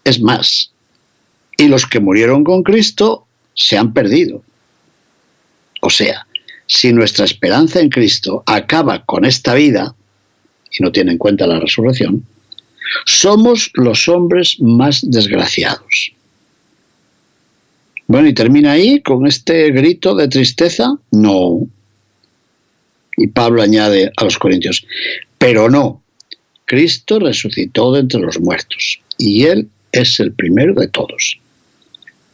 Es 0.04 0.20
más, 0.20 0.70
y 1.58 1.68
los 1.68 1.86
que 1.86 2.00
murieron 2.00 2.44
con 2.44 2.62
Cristo 2.62 3.25
se 3.56 3.76
han 3.76 3.92
perdido. 3.92 4.44
O 5.82 5.90
sea, 5.90 6.26
si 6.66 6.92
nuestra 6.92 7.24
esperanza 7.24 7.80
en 7.80 7.88
Cristo 7.88 8.42
acaba 8.46 9.04
con 9.04 9.24
esta 9.24 9.54
vida, 9.54 9.94
y 10.70 10.82
no 10.82 10.92
tiene 10.92 11.12
en 11.12 11.18
cuenta 11.18 11.46
la 11.46 11.58
resurrección, 11.58 12.24
somos 13.04 13.70
los 13.74 14.08
hombres 14.08 14.56
más 14.60 15.00
desgraciados. 15.02 16.12
Bueno, 18.06 18.28
y 18.28 18.34
termina 18.34 18.72
ahí 18.72 19.00
con 19.00 19.26
este 19.26 19.70
grito 19.72 20.14
de 20.14 20.28
tristeza. 20.28 20.96
No. 21.10 21.66
Y 23.16 23.26
Pablo 23.28 23.62
añade 23.62 24.12
a 24.16 24.24
los 24.24 24.38
corintios, 24.38 24.86
pero 25.38 25.70
no, 25.70 26.02
Cristo 26.66 27.18
resucitó 27.18 27.92
de 27.92 28.00
entre 28.00 28.20
los 28.20 28.38
muertos 28.38 29.00
y 29.16 29.44
Él 29.44 29.68
es 29.92 30.20
el 30.20 30.32
primero 30.32 30.74
de 30.74 30.88
todos. 30.88 31.38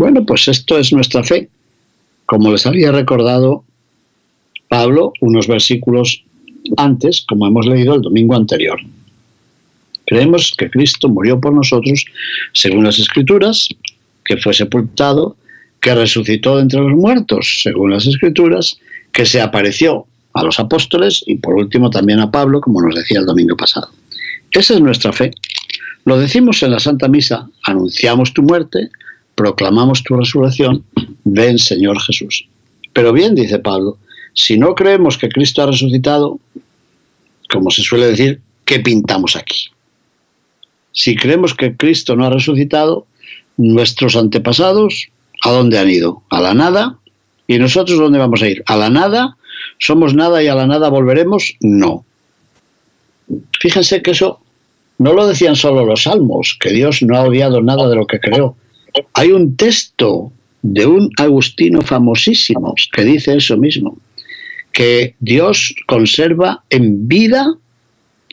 Bueno, 0.02 0.26
pues 0.26 0.49
esto 0.49 0.78
es 0.78 0.92
nuestra 0.92 1.23
fe. 1.23 1.49
Como 2.26 2.50
les 2.50 2.66
había 2.66 2.90
recordado 2.90 3.62
Pablo 4.68 5.12
unos 5.21 5.47
versículos 5.47 6.25
antes, 6.76 7.25
como 7.28 7.47
hemos 7.47 7.66
leído 7.66 7.94
el 7.94 8.02
domingo 8.02 8.35
anterior. 8.35 8.80
Creemos 10.04 10.56
que 10.59 10.68
Cristo 10.68 11.09
murió 11.09 11.40
por 11.40 11.52
nosotros 11.52 12.04
según 12.52 12.82
las 12.82 12.99
Escrituras, 12.99 13.68
que 14.25 14.38
fue 14.38 14.52
sepultado, 14.52 15.37
que 15.80 15.94
resucitó 15.94 16.59
entre 16.59 16.80
los 16.80 16.94
muertos 16.94 17.61
según 17.62 17.92
las 17.92 18.04
Escrituras, 18.04 18.80
que 19.12 19.25
se 19.25 19.40
apareció 19.40 20.06
a 20.32 20.42
los 20.42 20.59
apóstoles 20.59 21.23
y 21.28 21.37
por 21.37 21.54
último 21.54 21.90
también 21.90 22.18
a 22.18 22.32
Pablo, 22.32 22.61
como 22.61 22.82
nos 22.82 22.97
decía 22.97 23.21
el 23.21 23.26
domingo 23.26 23.56
pasado. 23.56 23.88
Esa 24.50 24.75
es 24.75 24.80
nuestra 24.80 25.12
fe. 25.12 25.30
Lo 26.06 26.18
decimos 26.18 26.61
en 26.64 26.73
la 26.73 26.80
Santa 26.80 27.06
Misa, 27.06 27.49
anunciamos 27.62 28.35
tu 28.35 28.42
muerte, 28.42 28.90
proclamamos 29.35 30.03
tu 30.03 30.17
resurrección, 30.17 30.85
ven 31.25 31.59
Señor 31.59 32.01
Jesús. 32.01 32.47
Pero 32.93 33.12
bien, 33.12 33.35
dice 33.35 33.59
Pablo, 33.59 33.99
si 34.35 34.59
no 34.59 34.75
creemos 34.75 35.19
que 35.19 35.29
Cristo 35.29 35.62
ha 35.62 35.67
resucitado, 35.67 36.39
como 37.51 37.71
se 37.71 37.83
suele 37.83 38.07
decir, 38.07 38.41
¿qué 38.65 38.81
pintamos 38.81 39.37
aquí? 39.37 39.67
Si 40.93 41.17
creemos 41.17 41.55
que 41.55 41.77
Cristo 41.77 42.17
no 42.17 42.27
ha 42.27 42.31
resucitado, 42.31 43.07
nuestros 43.57 44.17
antepasados, 44.17 45.09
¿a 45.43 45.51
dónde 45.51 45.79
han 45.79 45.91
ido? 45.91 46.23
¿A 46.31 46.41
la 46.41 46.55
nada? 46.55 46.99
¿Y 47.47 47.59
nosotros 47.59 47.99
dónde 47.99 48.19
vamos 48.19 48.43
a 48.43 48.49
ir? 48.49 48.62
¿A 48.67 48.77
la 48.77 48.91
nada? 48.91 49.37
¿Somos 49.79 50.15
nada 50.15 50.43
y 50.43 50.49
a 50.49 50.55
la 50.55 50.67
nada 50.67 50.89
volveremos? 50.89 51.57
No. 51.61 52.05
Fíjense 53.61 54.03
que 54.03 54.12
eso 54.12 54.41
no 54.99 55.12
lo 55.12 55.27
decían 55.27 55.57
solo 55.57 55.85
los 55.85 56.05
salmos, 56.05 56.57
que 56.61 56.71
Dios 56.71 57.03
no 57.03 57.17
ha 57.17 57.23
odiado 57.23 57.62
nada 57.62 57.89
de 57.89 57.97
lo 57.97 58.07
que 58.07 58.21
creó. 58.21 58.57
Hay 59.14 59.32
un 59.32 59.56
texto 59.56 60.32
de 60.62 60.87
un 60.87 61.11
agustino 61.18 61.82
famosísimo 61.82 62.75
que 62.92 63.04
dice 63.04 63.37
eso 63.37 63.56
mismo, 63.56 63.99
que 64.72 65.16
Dios 65.20 65.75
conserva 65.87 66.64
en 66.70 67.08
vida 67.08 67.54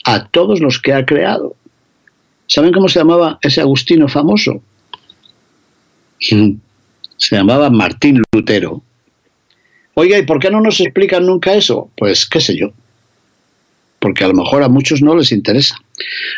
a 0.06 0.28
todos 0.28 0.60
los 0.62 0.80
que 0.80 0.94
ha 0.94 1.06
creado. 1.06 1.56
¿Saben 2.48 2.72
cómo 2.72 2.88
se 2.88 3.00
llamaba 3.00 3.38
ese 3.42 3.62
agustino 3.62 4.08
famoso? 4.08 4.62
Se 7.18 7.36
llamaba 7.36 7.70
Martín 7.70 8.22
Lutero. 8.32 8.82
Oiga, 9.94 10.18
¿y 10.18 10.22
por 10.22 10.40
qué 10.40 10.50
no 10.50 10.62
nos 10.62 10.80
explican 10.80 11.26
nunca 11.26 11.54
eso? 11.54 11.92
Pues 11.98 12.26
qué 12.26 12.40
sé 12.40 12.56
yo. 12.56 12.72
Porque 14.00 14.24
a 14.24 14.30
lo 14.30 14.36
mejor 14.36 14.64
a 14.64 14.70
muchos 14.70 15.02
no 15.02 15.14
les 15.18 15.34
interesa. 15.34 15.76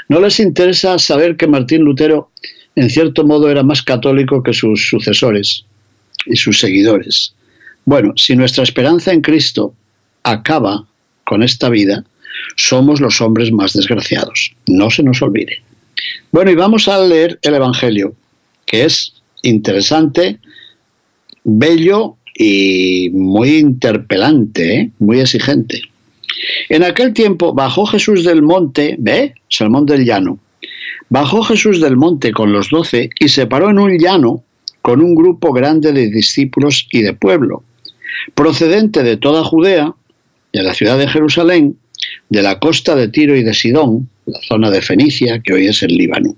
No 0.09 0.19
les 0.19 0.39
interesa 0.39 0.97
saber 0.97 1.37
que 1.37 1.45
Martín 1.45 1.83
Lutero 1.83 2.31
en 2.75 2.89
cierto 2.89 3.25
modo 3.25 3.49
era 3.49 3.63
más 3.63 3.81
católico 3.81 4.43
que 4.43 4.53
sus 4.53 4.89
sucesores 4.89 5.65
y 6.25 6.35
sus 6.35 6.59
seguidores. 6.59 7.33
Bueno, 7.85 8.13
si 8.15 8.35
nuestra 8.35 8.63
esperanza 8.63 9.11
en 9.11 9.21
Cristo 9.21 9.73
acaba 10.23 10.85
con 11.25 11.43
esta 11.43 11.69
vida, 11.69 12.03
somos 12.55 13.01
los 13.01 13.19
hombres 13.21 13.51
más 13.51 13.73
desgraciados. 13.73 14.53
No 14.67 14.89
se 14.89 15.03
nos 15.03 15.21
olvide. 15.21 15.61
Bueno, 16.31 16.51
y 16.51 16.55
vamos 16.55 16.87
a 16.87 17.05
leer 17.05 17.39
el 17.41 17.55
Evangelio, 17.55 18.15
que 18.65 18.85
es 18.85 19.13
interesante, 19.41 20.39
bello 21.43 22.15
y 22.35 23.09
muy 23.11 23.57
interpelante, 23.57 24.75
¿eh? 24.75 24.91
muy 24.99 25.19
exigente. 25.19 25.81
En 26.69 26.83
aquel 26.83 27.13
tiempo 27.13 27.53
bajó 27.53 27.85
Jesús 27.85 28.23
del 28.23 28.41
monte, 28.41 28.95
¿ve? 28.97 29.33
Monte 29.69 29.93
del 29.93 30.05
llano 30.05 30.39
Bajó 31.09 31.43
Jesús 31.43 31.81
del 31.81 31.97
monte 31.97 32.31
con 32.31 32.53
los 32.53 32.69
doce 32.69 33.09
y 33.19 33.29
se 33.29 33.47
paró 33.47 33.69
en 33.69 33.79
un 33.79 33.97
llano 33.97 34.43
con 34.81 35.01
un 35.01 35.15
grupo 35.15 35.53
grande 35.53 35.91
de 35.91 36.09
discípulos 36.09 36.87
y 36.91 37.01
de 37.01 37.13
pueblo, 37.13 37.63
procedente 38.33 39.03
de 39.03 39.17
toda 39.17 39.43
Judea, 39.43 39.93
de 40.53 40.63
la 40.63 40.73
ciudad 40.73 40.97
de 40.97 41.07
Jerusalén, 41.07 41.77
de 42.29 42.41
la 42.41 42.59
costa 42.59 42.95
de 42.95 43.07
Tiro 43.07 43.35
y 43.35 43.43
de 43.43 43.53
Sidón, 43.53 44.09
la 44.25 44.39
zona 44.41 44.71
de 44.71 44.81
Fenicia, 44.81 45.39
que 45.39 45.53
hoy 45.53 45.67
es 45.67 45.83
el 45.83 45.95
Líbano. 45.95 46.35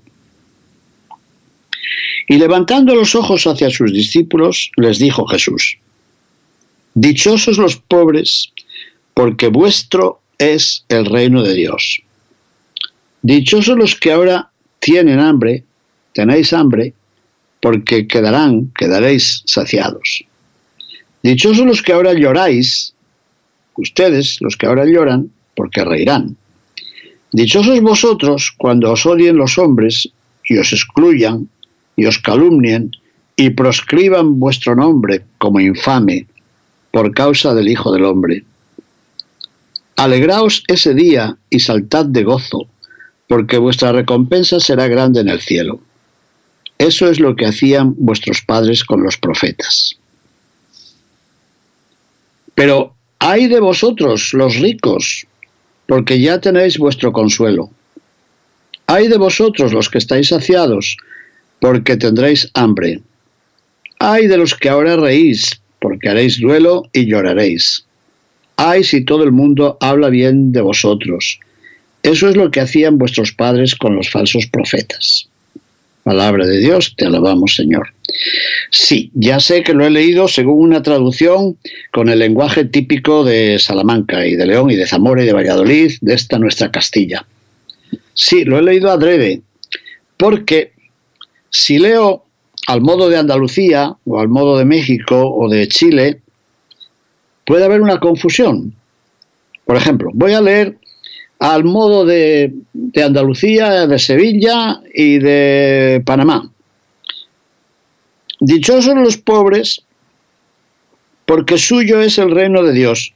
Y 2.28 2.38
levantando 2.38 2.94
los 2.94 3.14
ojos 3.14 3.46
hacia 3.46 3.70
sus 3.70 3.92
discípulos, 3.92 4.70
les 4.76 4.98
dijo 4.98 5.26
Jesús, 5.26 5.78
Dichosos 6.94 7.58
los 7.58 7.76
pobres, 7.76 8.52
porque 9.14 9.48
vuestro 9.48 10.20
es 10.38 10.84
el 10.88 11.06
reino 11.06 11.42
de 11.42 11.54
Dios. 11.54 12.02
Dichosos 13.24 13.78
los 13.78 13.94
que 13.98 14.12
ahora 14.12 14.50
tienen 14.80 15.18
hambre, 15.18 15.64
tenéis 16.12 16.52
hambre, 16.52 16.92
porque 17.58 18.06
quedarán, 18.06 18.70
quedaréis 18.76 19.42
saciados. 19.46 20.26
Dichosos 21.22 21.64
los 21.64 21.80
que 21.80 21.94
ahora 21.94 22.12
lloráis, 22.12 22.92
ustedes, 23.76 24.42
los 24.42 24.58
que 24.58 24.66
ahora 24.66 24.84
lloran, 24.84 25.30
porque 25.56 25.82
reirán. 25.82 26.36
Dichosos 27.32 27.80
vosotros 27.80 28.52
cuando 28.58 28.92
os 28.92 29.06
odien 29.06 29.36
los 29.38 29.56
hombres 29.56 30.06
y 30.44 30.58
os 30.58 30.74
excluyan 30.74 31.48
y 31.96 32.04
os 32.04 32.18
calumnien 32.18 32.90
y 33.36 33.48
proscriban 33.48 34.38
vuestro 34.38 34.76
nombre 34.76 35.24
como 35.38 35.60
infame 35.60 36.26
por 36.92 37.14
causa 37.14 37.54
del 37.54 37.68
Hijo 37.68 37.90
del 37.90 38.04
Hombre. 38.04 38.44
Alegraos 39.96 40.62
ese 40.68 40.92
día 40.92 41.38
y 41.48 41.60
saltad 41.60 42.04
de 42.04 42.22
gozo, 42.22 42.68
porque 43.28 43.58
vuestra 43.58 43.92
recompensa 43.92 44.60
será 44.60 44.88
grande 44.88 45.20
en 45.20 45.28
el 45.28 45.40
cielo. 45.40 45.80
Eso 46.78 47.08
es 47.08 47.20
lo 47.20 47.36
que 47.36 47.46
hacían 47.46 47.94
vuestros 47.96 48.42
padres 48.42 48.84
con 48.84 49.02
los 49.02 49.16
profetas. 49.16 49.96
Pero 52.54 52.94
hay 53.18 53.46
de 53.46 53.60
vosotros, 53.60 54.32
los 54.32 54.56
ricos, 54.56 55.26
porque 55.86 56.20
ya 56.20 56.40
tenéis 56.40 56.78
vuestro 56.78 57.12
consuelo. 57.12 57.70
Hay 58.86 59.08
de 59.08 59.16
vosotros 59.16 59.72
los 59.72 59.88
que 59.88 59.98
estáis 59.98 60.28
saciados, 60.28 60.96
porque 61.60 61.96
tendréis 61.96 62.50
hambre. 62.54 63.00
Ay 63.98 64.26
de 64.26 64.36
los 64.36 64.54
que 64.54 64.68
ahora 64.68 64.96
reís, 64.96 65.60
porque 65.80 66.08
haréis 66.08 66.40
duelo 66.40 66.84
y 66.92 67.06
lloraréis. 67.06 67.86
Ay 68.56 68.84
si 68.84 69.04
todo 69.04 69.24
el 69.24 69.32
mundo 69.32 69.78
habla 69.80 70.10
bien 70.10 70.52
de 70.52 70.60
vosotros. 70.60 71.40
Eso 72.04 72.28
es 72.28 72.36
lo 72.36 72.50
que 72.50 72.60
hacían 72.60 72.98
vuestros 72.98 73.32
padres 73.32 73.74
con 73.74 73.96
los 73.96 74.10
falsos 74.10 74.46
profetas. 74.46 75.26
Palabra 76.02 76.46
de 76.46 76.58
Dios, 76.58 76.94
te 76.96 77.06
alabamos 77.06 77.56
Señor. 77.56 77.94
Sí, 78.70 79.10
ya 79.14 79.40
sé 79.40 79.62
que 79.62 79.72
lo 79.72 79.86
he 79.86 79.90
leído 79.90 80.28
según 80.28 80.60
una 80.60 80.82
traducción 80.82 81.56
con 81.92 82.10
el 82.10 82.18
lenguaje 82.18 82.66
típico 82.66 83.24
de 83.24 83.58
Salamanca 83.58 84.26
y 84.26 84.36
de 84.36 84.44
León 84.44 84.70
y 84.70 84.76
de 84.76 84.86
Zamora 84.86 85.22
y 85.22 85.26
de 85.26 85.32
Valladolid, 85.32 85.92
de 86.02 86.12
esta 86.12 86.38
nuestra 86.38 86.70
Castilla. 86.70 87.26
Sí, 88.12 88.44
lo 88.44 88.58
he 88.58 88.62
leído 88.62 88.90
adrede, 88.90 89.40
porque 90.18 90.72
si 91.48 91.78
leo 91.78 92.26
al 92.66 92.82
modo 92.82 93.08
de 93.08 93.16
Andalucía 93.16 93.96
o 94.04 94.20
al 94.20 94.28
modo 94.28 94.58
de 94.58 94.66
México 94.66 95.34
o 95.34 95.48
de 95.48 95.68
Chile, 95.68 96.20
puede 97.46 97.64
haber 97.64 97.80
una 97.80 97.98
confusión. 97.98 98.74
Por 99.64 99.76
ejemplo, 99.76 100.10
voy 100.12 100.34
a 100.34 100.42
leer 100.42 100.76
al 101.38 101.64
modo 101.64 102.04
de, 102.04 102.52
Andalucía, 102.96 103.86
de 103.86 103.98
Sevilla 103.98 104.80
y 104.94 105.18
de 105.18 106.02
Panamá. 106.04 106.50
Dichosos 108.40 108.94
los 108.94 109.16
pobres, 109.16 109.82
porque 111.26 111.58
suyo 111.58 112.00
es 112.00 112.18
el 112.18 112.30
reino 112.30 112.62
de 112.62 112.72
Dios. 112.72 113.14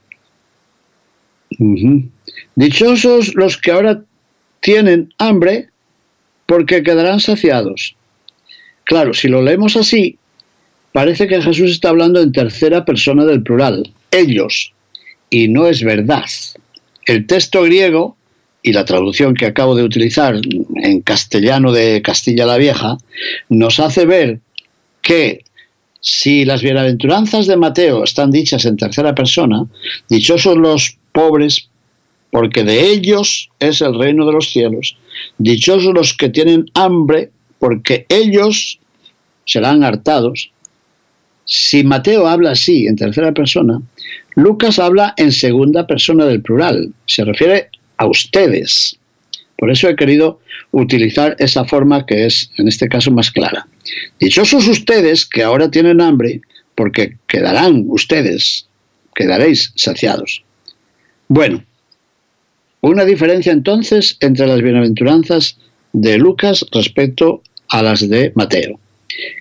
Dichosos 2.54 3.34
los 3.34 3.56
que 3.56 3.70
ahora 3.70 4.02
tienen 4.60 5.12
hambre, 5.18 5.68
porque 6.46 6.82
quedarán 6.82 7.20
saciados. 7.20 7.94
Claro, 8.84 9.12
si 9.12 9.28
lo 9.28 9.42
leemos 9.42 9.76
así, 9.76 10.18
parece 10.92 11.28
que 11.28 11.42
Jesús 11.42 11.70
está 11.70 11.90
hablando 11.90 12.20
en 12.20 12.32
tercera 12.32 12.84
persona 12.84 13.24
del 13.24 13.42
plural, 13.42 13.92
ellos, 14.10 14.72
y 15.30 15.48
no 15.48 15.66
es 15.66 15.82
verdad. 15.82 16.24
El 17.08 17.26
texto 17.26 17.62
griego 17.62 18.18
y 18.62 18.74
la 18.74 18.84
traducción 18.84 19.32
que 19.32 19.46
acabo 19.46 19.74
de 19.74 19.82
utilizar 19.82 20.38
en 20.76 21.00
castellano 21.00 21.72
de 21.72 22.02
Castilla 22.02 22.44
la 22.44 22.58
Vieja 22.58 22.98
nos 23.48 23.80
hace 23.80 24.04
ver 24.04 24.40
que 25.00 25.42
si 26.02 26.44
las 26.44 26.60
bienaventuranzas 26.60 27.46
de 27.46 27.56
Mateo 27.56 28.04
están 28.04 28.30
dichas 28.30 28.66
en 28.66 28.76
tercera 28.76 29.14
persona, 29.14 29.64
dichosos 30.10 30.58
los 30.58 30.98
pobres 31.12 31.70
porque 32.30 32.62
de 32.62 32.90
ellos 32.90 33.48
es 33.58 33.80
el 33.80 33.98
reino 33.98 34.26
de 34.26 34.32
los 34.32 34.50
cielos, 34.50 34.94
dichosos 35.38 35.94
los 35.94 36.12
que 36.12 36.28
tienen 36.28 36.66
hambre 36.74 37.30
porque 37.58 38.04
ellos 38.10 38.80
serán 39.46 39.82
hartados. 39.82 40.50
Si 41.46 41.84
Mateo 41.84 42.28
habla 42.28 42.50
así 42.50 42.86
en 42.86 42.96
tercera 42.96 43.32
persona, 43.32 43.80
Lucas 44.38 44.78
habla 44.78 45.14
en 45.16 45.32
segunda 45.32 45.88
persona 45.88 46.24
del 46.24 46.40
plural. 46.40 46.92
Se 47.06 47.24
refiere 47.24 47.70
a 47.96 48.06
ustedes. 48.06 48.96
Por 49.56 49.68
eso 49.68 49.88
he 49.88 49.96
querido 49.96 50.38
utilizar 50.70 51.34
esa 51.40 51.64
forma 51.64 52.06
que 52.06 52.24
es, 52.24 52.48
en 52.56 52.68
este 52.68 52.88
caso, 52.88 53.10
más 53.10 53.32
clara. 53.32 53.66
Dichosos 54.20 54.68
ustedes 54.68 55.26
que 55.26 55.42
ahora 55.42 55.68
tienen 55.72 56.00
hambre, 56.00 56.40
porque 56.76 57.16
quedarán 57.26 57.86
ustedes, 57.88 58.68
quedaréis 59.16 59.72
saciados. 59.74 60.44
Bueno, 61.26 61.64
una 62.80 63.04
diferencia 63.04 63.50
entonces 63.50 64.18
entre 64.20 64.46
las 64.46 64.62
bienaventuranzas 64.62 65.58
de 65.92 66.16
Lucas 66.16 66.64
respecto 66.70 67.42
a 67.70 67.82
las 67.82 68.08
de 68.08 68.30
Mateo. 68.36 68.78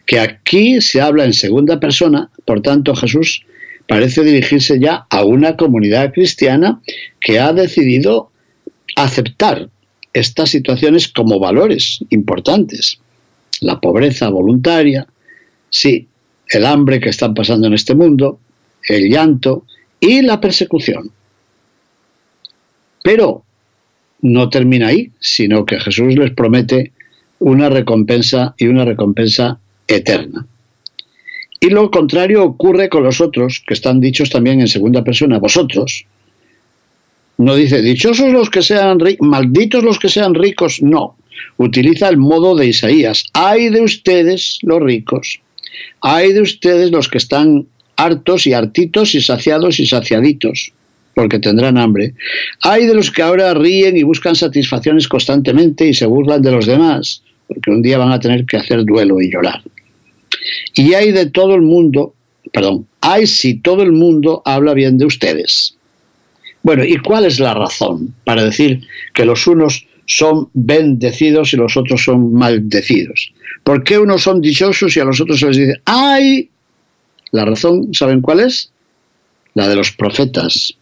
Que 0.07 0.19
aquí 0.19 0.81
se 0.81 1.01
habla 1.01 1.25
en 1.25 1.33
segunda 1.33 1.79
persona, 1.79 2.31
por 2.45 2.63
tanto 2.63 2.95
Jesús 2.95 3.43
parece 3.87 4.23
dirigirse 4.23 4.79
ya 4.79 5.05
a 5.09 5.23
una 5.23 5.55
comunidad 5.55 6.13
cristiana 6.13 6.81
que 7.19 7.39
ha 7.39 7.53
decidido 7.53 8.31
aceptar 8.95 9.69
estas 10.13 10.49
situaciones 10.49 11.07
como 11.07 11.39
valores 11.39 11.99
importantes. 12.09 12.99
La 13.61 13.79
pobreza 13.79 14.29
voluntaria, 14.29 15.07
sí, 15.69 16.07
el 16.49 16.65
hambre 16.65 16.99
que 16.99 17.09
están 17.09 17.33
pasando 17.33 17.67
en 17.67 17.73
este 17.73 17.95
mundo, 17.95 18.39
el 18.87 19.09
llanto 19.09 19.65
y 19.99 20.21
la 20.21 20.39
persecución. 20.39 21.11
Pero 23.03 23.43
no 24.21 24.49
termina 24.49 24.87
ahí, 24.87 25.11
sino 25.19 25.65
que 25.65 25.79
Jesús 25.79 26.15
les 26.15 26.31
promete 26.31 26.91
una 27.39 27.69
recompensa 27.69 28.55
y 28.57 28.67
una 28.67 28.85
recompensa 28.85 29.59
eterna. 29.87 30.47
Y 31.59 31.69
lo 31.69 31.89
contrario 31.89 32.43
ocurre 32.43 32.89
con 32.89 33.03
los 33.03 33.19
otros, 33.19 33.63
que 33.65 33.73
están 33.73 33.99
dichos 33.99 34.29
también 34.29 34.61
en 34.61 34.67
segunda 34.67 35.03
persona, 35.03 35.39
vosotros. 35.39 36.05
No 37.37 37.55
dice, 37.55 37.81
dichosos 37.81 38.31
los 38.31 38.49
que 38.49 38.61
sean 38.61 38.99
ricos, 38.99 39.27
malditos 39.27 39.83
los 39.83 39.99
que 39.99 40.09
sean 40.09 40.33
ricos, 40.33 40.81
no. 40.81 41.15
Utiliza 41.57 42.09
el 42.09 42.17
modo 42.17 42.55
de 42.55 42.67
Isaías. 42.67 43.25
Hay 43.33 43.69
de 43.69 43.81
ustedes 43.81 44.59
los 44.61 44.81
ricos, 44.81 45.39
hay 46.01 46.33
de 46.33 46.41
ustedes 46.41 46.91
los 46.91 47.07
que 47.07 47.17
están 47.17 47.67
hartos 47.95 48.47
y 48.47 48.53
hartitos 48.53 49.15
y 49.15 49.21
saciados 49.21 49.79
y 49.79 49.85
saciaditos, 49.85 50.71
porque 51.15 51.39
tendrán 51.39 51.77
hambre. 51.77 52.13
Hay 52.61 52.85
de 52.85 52.93
los 52.93 53.11
que 53.11 53.23
ahora 53.23 53.53
ríen 53.53 53.97
y 53.97 54.03
buscan 54.03 54.35
satisfacciones 54.35 55.07
constantemente 55.07 55.87
y 55.87 55.93
se 55.93 56.05
burlan 56.05 56.41
de 56.41 56.51
los 56.51 56.65
demás, 56.65 57.23
porque 57.47 57.71
un 57.71 57.81
día 57.81 57.97
van 57.97 58.11
a 58.11 58.19
tener 58.19 58.45
que 58.45 58.57
hacer 58.57 58.83
duelo 58.85 59.19
y 59.21 59.31
llorar. 59.31 59.61
Y 60.75 60.93
hay 60.93 61.11
de 61.11 61.27
todo 61.27 61.55
el 61.55 61.61
mundo, 61.61 62.13
perdón, 62.51 62.87
hay 63.01 63.27
si 63.27 63.55
todo 63.55 63.83
el 63.83 63.91
mundo 63.91 64.41
habla 64.45 64.73
bien 64.73 64.97
de 64.97 65.05
ustedes. 65.05 65.75
Bueno, 66.63 66.83
¿y 66.83 66.97
cuál 66.97 67.25
es 67.25 67.39
la 67.39 67.53
razón 67.53 68.13
para 68.23 68.43
decir 68.43 68.81
que 69.13 69.25
los 69.25 69.47
unos 69.47 69.85
son 70.05 70.49
bendecidos 70.53 71.53
y 71.53 71.57
los 71.57 71.77
otros 71.77 72.03
son 72.03 72.33
maldecidos? 72.33 73.33
¿Por 73.63 73.83
qué 73.83 73.97
unos 73.97 74.23
son 74.23 74.41
dichosos 74.41 74.95
y 74.95 74.99
a 74.99 75.05
los 75.05 75.21
otros 75.21 75.39
se 75.39 75.47
les 75.47 75.57
dice, 75.57 75.81
¡ay! 75.85 76.49
La 77.31 77.45
razón, 77.45 77.93
¿saben 77.93 78.21
cuál 78.21 78.39
es? 78.39 78.71
La 79.53 79.67
de 79.67 79.75
los 79.75 79.91
profetas. 79.91 80.73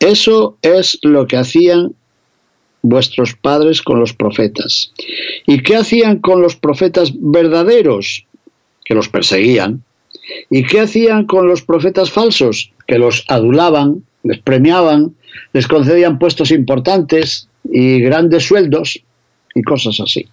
Eso 0.00 0.56
es 0.62 0.98
lo 1.02 1.26
que 1.26 1.36
hacían 1.36 1.92
vuestros 2.82 3.34
padres 3.34 3.82
con 3.82 3.98
los 3.98 4.12
profetas. 4.12 4.92
¿Y 5.46 5.62
qué 5.62 5.76
hacían 5.76 6.18
con 6.20 6.40
los 6.40 6.56
profetas 6.56 7.12
verdaderos? 7.14 8.24
Que 8.88 8.94
los 8.94 9.08
perseguían. 9.08 9.82
¿Y 10.50 10.64
qué 10.64 10.80
hacían 10.80 11.26
con 11.26 11.46
los 11.46 11.62
profetas 11.62 12.10
falsos? 12.10 12.72
Que 12.86 12.98
los 12.98 13.24
adulaban, 13.28 14.02
les 14.22 14.38
premiaban, 14.38 15.14
les 15.52 15.66
concedían 15.66 16.18
puestos 16.18 16.50
importantes 16.50 17.48
y 17.70 18.00
grandes 18.00 18.44
sueldos. 18.46 19.00
y 19.54 19.62
cosas 19.62 19.98
así. 19.98 20.26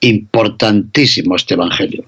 Importantísimo 0.00 1.36
este 1.36 1.54
Evangelio, 1.54 2.04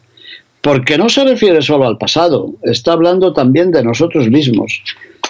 porque 0.63 0.97
no 0.99 1.09
se 1.09 1.23
refiere 1.23 1.61
solo 1.63 1.87
al 1.87 1.99
pasado, 1.99 2.55
está 2.63 2.95
hablando 2.95 3.33
también 3.33 3.71
de 3.71 3.85
nosotros 3.85 4.29
mismos, 4.29 4.83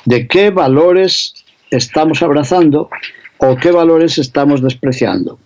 de 0.04 0.28
qué 0.28 0.50
valores 0.50 1.34
estamos 1.70 2.22
abrazando 2.22 2.88
o 3.38 3.56
qué 3.56 3.72
valores 3.72 4.18
estamos 4.18 4.62
despreciando. 4.62 5.38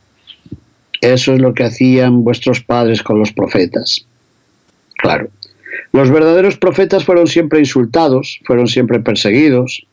Eso 1.00 1.34
es 1.34 1.40
lo 1.40 1.54
que 1.54 1.64
hacían 1.64 2.24
vuestros 2.24 2.60
padres 2.60 3.02
con 3.02 3.18
los 3.18 3.32
profetas. 3.32 4.06
Claro, 4.96 5.28
los 5.92 6.10
verdaderos 6.10 6.56
profetas 6.56 7.04
fueron 7.04 7.26
siempre 7.26 7.58
insultados, 7.58 8.40
fueron 8.44 8.66
siempre 8.66 9.00
perseguidos 9.00 9.86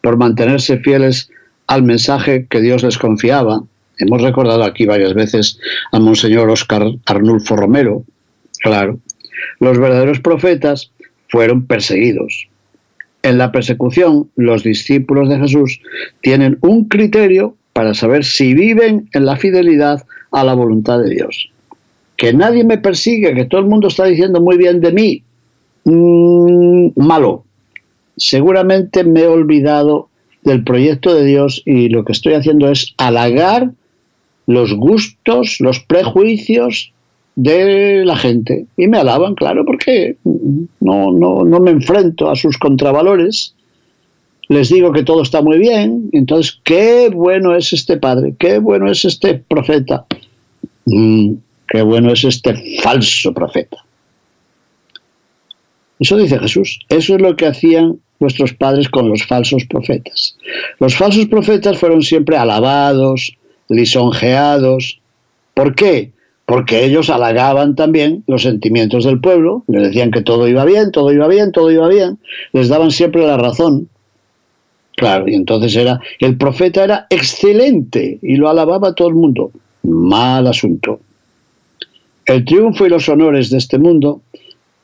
por 0.00 0.16
mantenerse 0.16 0.78
fieles 0.78 1.30
al 1.66 1.82
mensaje 1.82 2.46
que 2.48 2.60
Dios 2.60 2.82
les 2.82 2.98
confiaba. 2.98 3.62
Hemos 3.98 4.22
recordado 4.22 4.64
aquí 4.64 4.86
varias 4.86 5.14
veces 5.14 5.58
a 5.92 6.00
Monseñor 6.00 6.48
Oscar 6.50 6.84
Arnulfo 7.06 7.56
Romero. 7.56 8.04
Claro, 8.60 8.98
los 9.58 9.78
verdaderos 9.78 10.20
profetas 10.20 10.90
fueron 11.28 11.66
perseguidos. 11.66 12.48
En 13.22 13.36
la 13.36 13.52
persecución, 13.52 14.30
los 14.36 14.62
discípulos 14.62 15.28
de 15.28 15.38
Jesús 15.38 15.80
tienen 16.22 16.58
un 16.62 16.88
criterio 16.88 17.54
para 17.72 17.94
saber 17.94 18.24
si 18.24 18.54
viven 18.54 19.08
en 19.12 19.26
la 19.26 19.36
fidelidad 19.36 20.04
a 20.30 20.44
la 20.44 20.54
voluntad 20.54 21.00
de 21.00 21.10
Dios. 21.10 21.50
Que 22.16 22.32
nadie 22.32 22.64
me 22.64 22.78
persigue, 22.78 23.34
que 23.34 23.44
todo 23.46 23.60
el 23.60 23.66
mundo 23.66 23.88
está 23.88 24.04
diciendo 24.04 24.40
muy 24.40 24.56
bien 24.56 24.80
de 24.80 24.92
mí, 24.92 25.22
mm, 25.84 26.88
malo. 26.96 27.44
Seguramente 28.16 29.04
me 29.04 29.20
he 29.20 29.26
olvidado 29.26 30.08
del 30.42 30.64
proyecto 30.64 31.14
de 31.14 31.24
Dios 31.24 31.62
y 31.64 31.88
lo 31.88 32.04
que 32.04 32.12
estoy 32.12 32.34
haciendo 32.34 32.70
es 32.70 32.94
halagar 32.98 33.70
los 34.46 34.74
gustos, 34.74 35.56
los 35.60 35.80
prejuicios 35.80 36.92
de 37.36 38.04
la 38.04 38.16
gente. 38.16 38.66
Y 38.76 38.88
me 38.88 38.98
alaban, 38.98 39.34
claro, 39.34 39.64
porque 39.64 40.16
no, 40.80 41.12
no, 41.12 41.44
no 41.44 41.60
me 41.60 41.70
enfrento 41.70 42.28
a 42.28 42.36
sus 42.36 42.58
contravalores. 42.58 43.54
Les 44.48 44.68
digo 44.68 44.92
que 44.92 45.04
todo 45.04 45.22
está 45.22 45.40
muy 45.40 45.58
bien. 45.58 46.10
Entonces, 46.12 46.60
qué 46.64 47.10
bueno 47.12 47.54
es 47.54 47.72
este 47.72 47.96
padre, 47.96 48.34
qué 48.38 48.58
bueno 48.58 48.90
es 48.90 49.04
este 49.04 49.34
profeta. 49.34 50.06
Mm, 50.92 51.34
qué 51.68 51.82
bueno 51.82 52.12
es 52.12 52.24
este 52.24 52.80
falso 52.82 53.32
profeta. 53.32 53.78
Eso 56.00 56.16
dice 56.16 56.38
Jesús. 56.38 56.80
Eso 56.88 57.14
es 57.14 57.22
lo 57.22 57.36
que 57.36 57.46
hacían 57.46 58.00
vuestros 58.18 58.54
padres 58.54 58.88
con 58.88 59.08
los 59.08 59.24
falsos 59.24 59.64
profetas. 59.66 60.36
Los 60.80 60.96
falsos 60.96 61.26
profetas 61.26 61.78
fueron 61.78 62.02
siempre 62.02 62.36
alabados, 62.36 63.36
lisonjeados. 63.68 65.00
¿Por 65.54 65.76
qué? 65.76 66.10
Porque 66.44 66.84
ellos 66.84 67.08
halagaban 67.08 67.76
también 67.76 68.24
los 68.26 68.42
sentimientos 68.42 69.04
del 69.04 69.20
pueblo, 69.20 69.62
les 69.68 69.84
decían 69.84 70.10
que 70.10 70.22
todo 70.22 70.48
iba 70.48 70.64
bien, 70.64 70.90
todo 70.90 71.12
iba 71.12 71.28
bien, 71.28 71.52
todo 71.52 71.70
iba 71.70 71.86
bien, 71.86 72.18
les 72.52 72.68
daban 72.68 72.90
siempre 72.90 73.24
la 73.24 73.36
razón. 73.36 73.88
Claro, 74.96 75.28
y 75.28 75.34
entonces 75.34 75.76
era, 75.76 76.00
el 76.18 76.36
profeta 76.36 76.82
era 76.82 77.06
excelente 77.10 78.18
y 78.20 78.36
lo 78.36 78.48
alababa 78.48 78.94
todo 78.94 79.08
el 79.08 79.14
mundo. 79.14 79.52
Mal 79.82 80.46
asunto. 80.46 81.00
El 82.26 82.44
triunfo 82.44 82.86
y 82.86 82.90
los 82.90 83.08
honores 83.08 83.50
de 83.50 83.58
este 83.58 83.78
mundo 83.78 84.22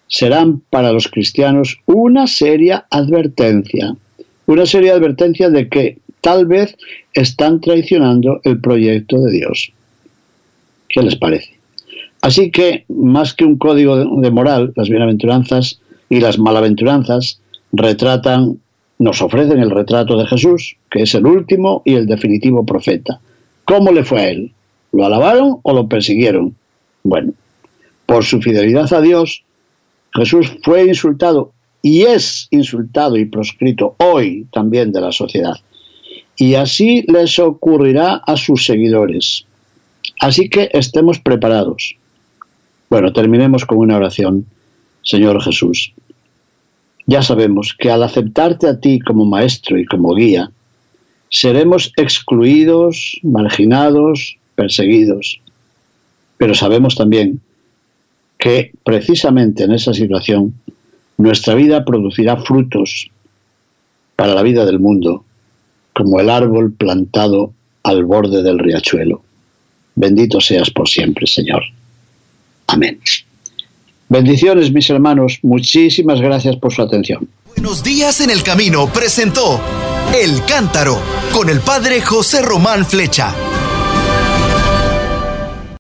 serán 0.09 0.61
para 0.71 0.93
los 0.93 1.09
cristianos 1.09 1.79
una 1.87 2.27
seria 2.27 2.87
advertencia. 2.91 3.97
Una 4.47 4.67
seria 4.67 4.95
advertencia 4.95 5.51
de 5.51 5.69
que 5.69 5.99
tal 6.21 6.47
vez 6.47 6.77
están 7.13 7.61
traicionando 7.61 8.41
el 8.45 8.61
proyecto 8.61 9.21
de 9.21 9.33
Dios. 9.33 9.73
¿Qué 10.89 11.03
les 11.03 11.17
parece? 11.17 11.57
Así 12.21 12.51
que, 12.51 12.85
más 12.89 13.35
que 13.35 13.45
un 13.45 13.57
código 13.57 14.21
de 14.21 14.31
moral, 14.31 14.73
las 14.75 14.89
bienaventuranzas 14.89 15.81
y 16.09 16.21
las 16.21 16.39
malaventuranzas 16.39 17.41
retratan, 17.73 18.59
nos 18.99 19.21
ofrecen 19.23 19.59
el 19.61 19.71
retrato 19.71 20.17
de 20.17 20.27
Jesús, 20.27 20.77
que 20.91 21.03
es 21.03 21.15
el 21.15 21.27
último 21.27 21.83
y 21.85 21.95
el 21.95 22.07
definitivo 22.07 22.65
profeta. 22.65 23.21
¿Cómo 23.65 23.93
le 23.93 24.05
fue 24.05 24.21
a 24.21 24.29
él? 24.31 24.53
¿Lo 24.93 25.05
alabaron 25.05 25.59
o 25.63 25.73
lo 25.73 25.89
persiguieron? 25.89 26.57
Bueno, 27.03 27.33
por 28.07 28.25
su 28.25 28.41
fidelidad 28.41 28.93
a 28.93 29.01
Dios, 29.01 29.45
Jesús 30.15 30.57
fue 30.63 30.85
insultado 30.87 31.53
y 31.83 32.03
es 32.03 32.49
insultado 32.51 33.17
y 33.17 33.27
proscrito 33.27 33.95
hoy 33.99 34.47
también 34.53 34.93
de 34.93 35.01
la 35.01 35.13
sociedad. 35.13 35.55
Y 36.37 36.55
así 36.55 37.05
les 37.09 37.39
ocurrirá 37.39 38.23
a 38.27 38.37
sus 38.37 38.65
seguidores. 38.65 39.47
Así 40.21 40.49
que 40.49 40.71
estemos 40.73 41.19
preparados. 41.19 41.97
Bueno, 42.89 43.13
terminemos 43.13 43.65
con 43.65 43.79
una 43.79 43.97
oración. 43.97 44.47
Señor 45.03 45.41
Jesús, 45.43 45.93
ya 47.07 47.23
sabemos 47.23 47.75
que 47.79 47.91
al 47.91 48.03
aceptarte 48.03 48.69
a 48.69 48.81
ti 48.81 48.99
como 48.99 49.25
maestro 49.25 49.79
y 49.79 49.87
como 49.87 50.15
guía, 50.15 50.51
seremos 51.31 51.93
excluidos, 51.97 53.19
marginados, 53.23 54.37
perseguidos. 54.57 55.41
Pero 56.39 56.55
sabemos 56.55 56.97
también 56.97 57.41
que 58.39 58.73
precisamente 58.85 59.65
en 59.65 59.73
esa 59.73 59.95
situación 59.95 60.55
nuestra 61.19 61.55
vida 61.55 61.85
producirá 61.85 62.37
frutos 62.39 63.09
para 64.17 64.35
la 64.35 64.43
vida 64.43 64.65
del 64.65 64.81
mundo, 64.81 65.25
como 65.93 66.21
el 66.21 66.31
árbol 66.31 66.73
plantado 66.73 67.53
al 67.83 68.05
borde 68.05 68.43
del 68.43 68.59
riachuelo. 68.59 69.23
Bendito 69.95 70.41
seas 70.41 70.71
por 70.71 70.89
siempre, 70.89 71.27
Señor. 71.27 71.63
Amén. 72.67 72.99
Bendiciones, 74.09 74.73
mis 74.73 74.89
hermanos. 74.91 75.39
Muchísimas 75.43 76.21
gracias 76.21 76.57
por 76.57 76.73
su 76.73 76.83
atención. 76.83 77.29
Buenos 77.57 77.83
días 77.83 78.21
en 78.21 78.31
el 78.31 78.43
camino 78.43 78.87
presentó 78.93 79.61
El 80.15 80.45
Cántaro 80.45 80.99
con 81.33 81.49
el 81.49 81.61
padre 81.61 82.01
José 82.03 82.43
Román 82.43 82.85
Flecha. 82.85 83.35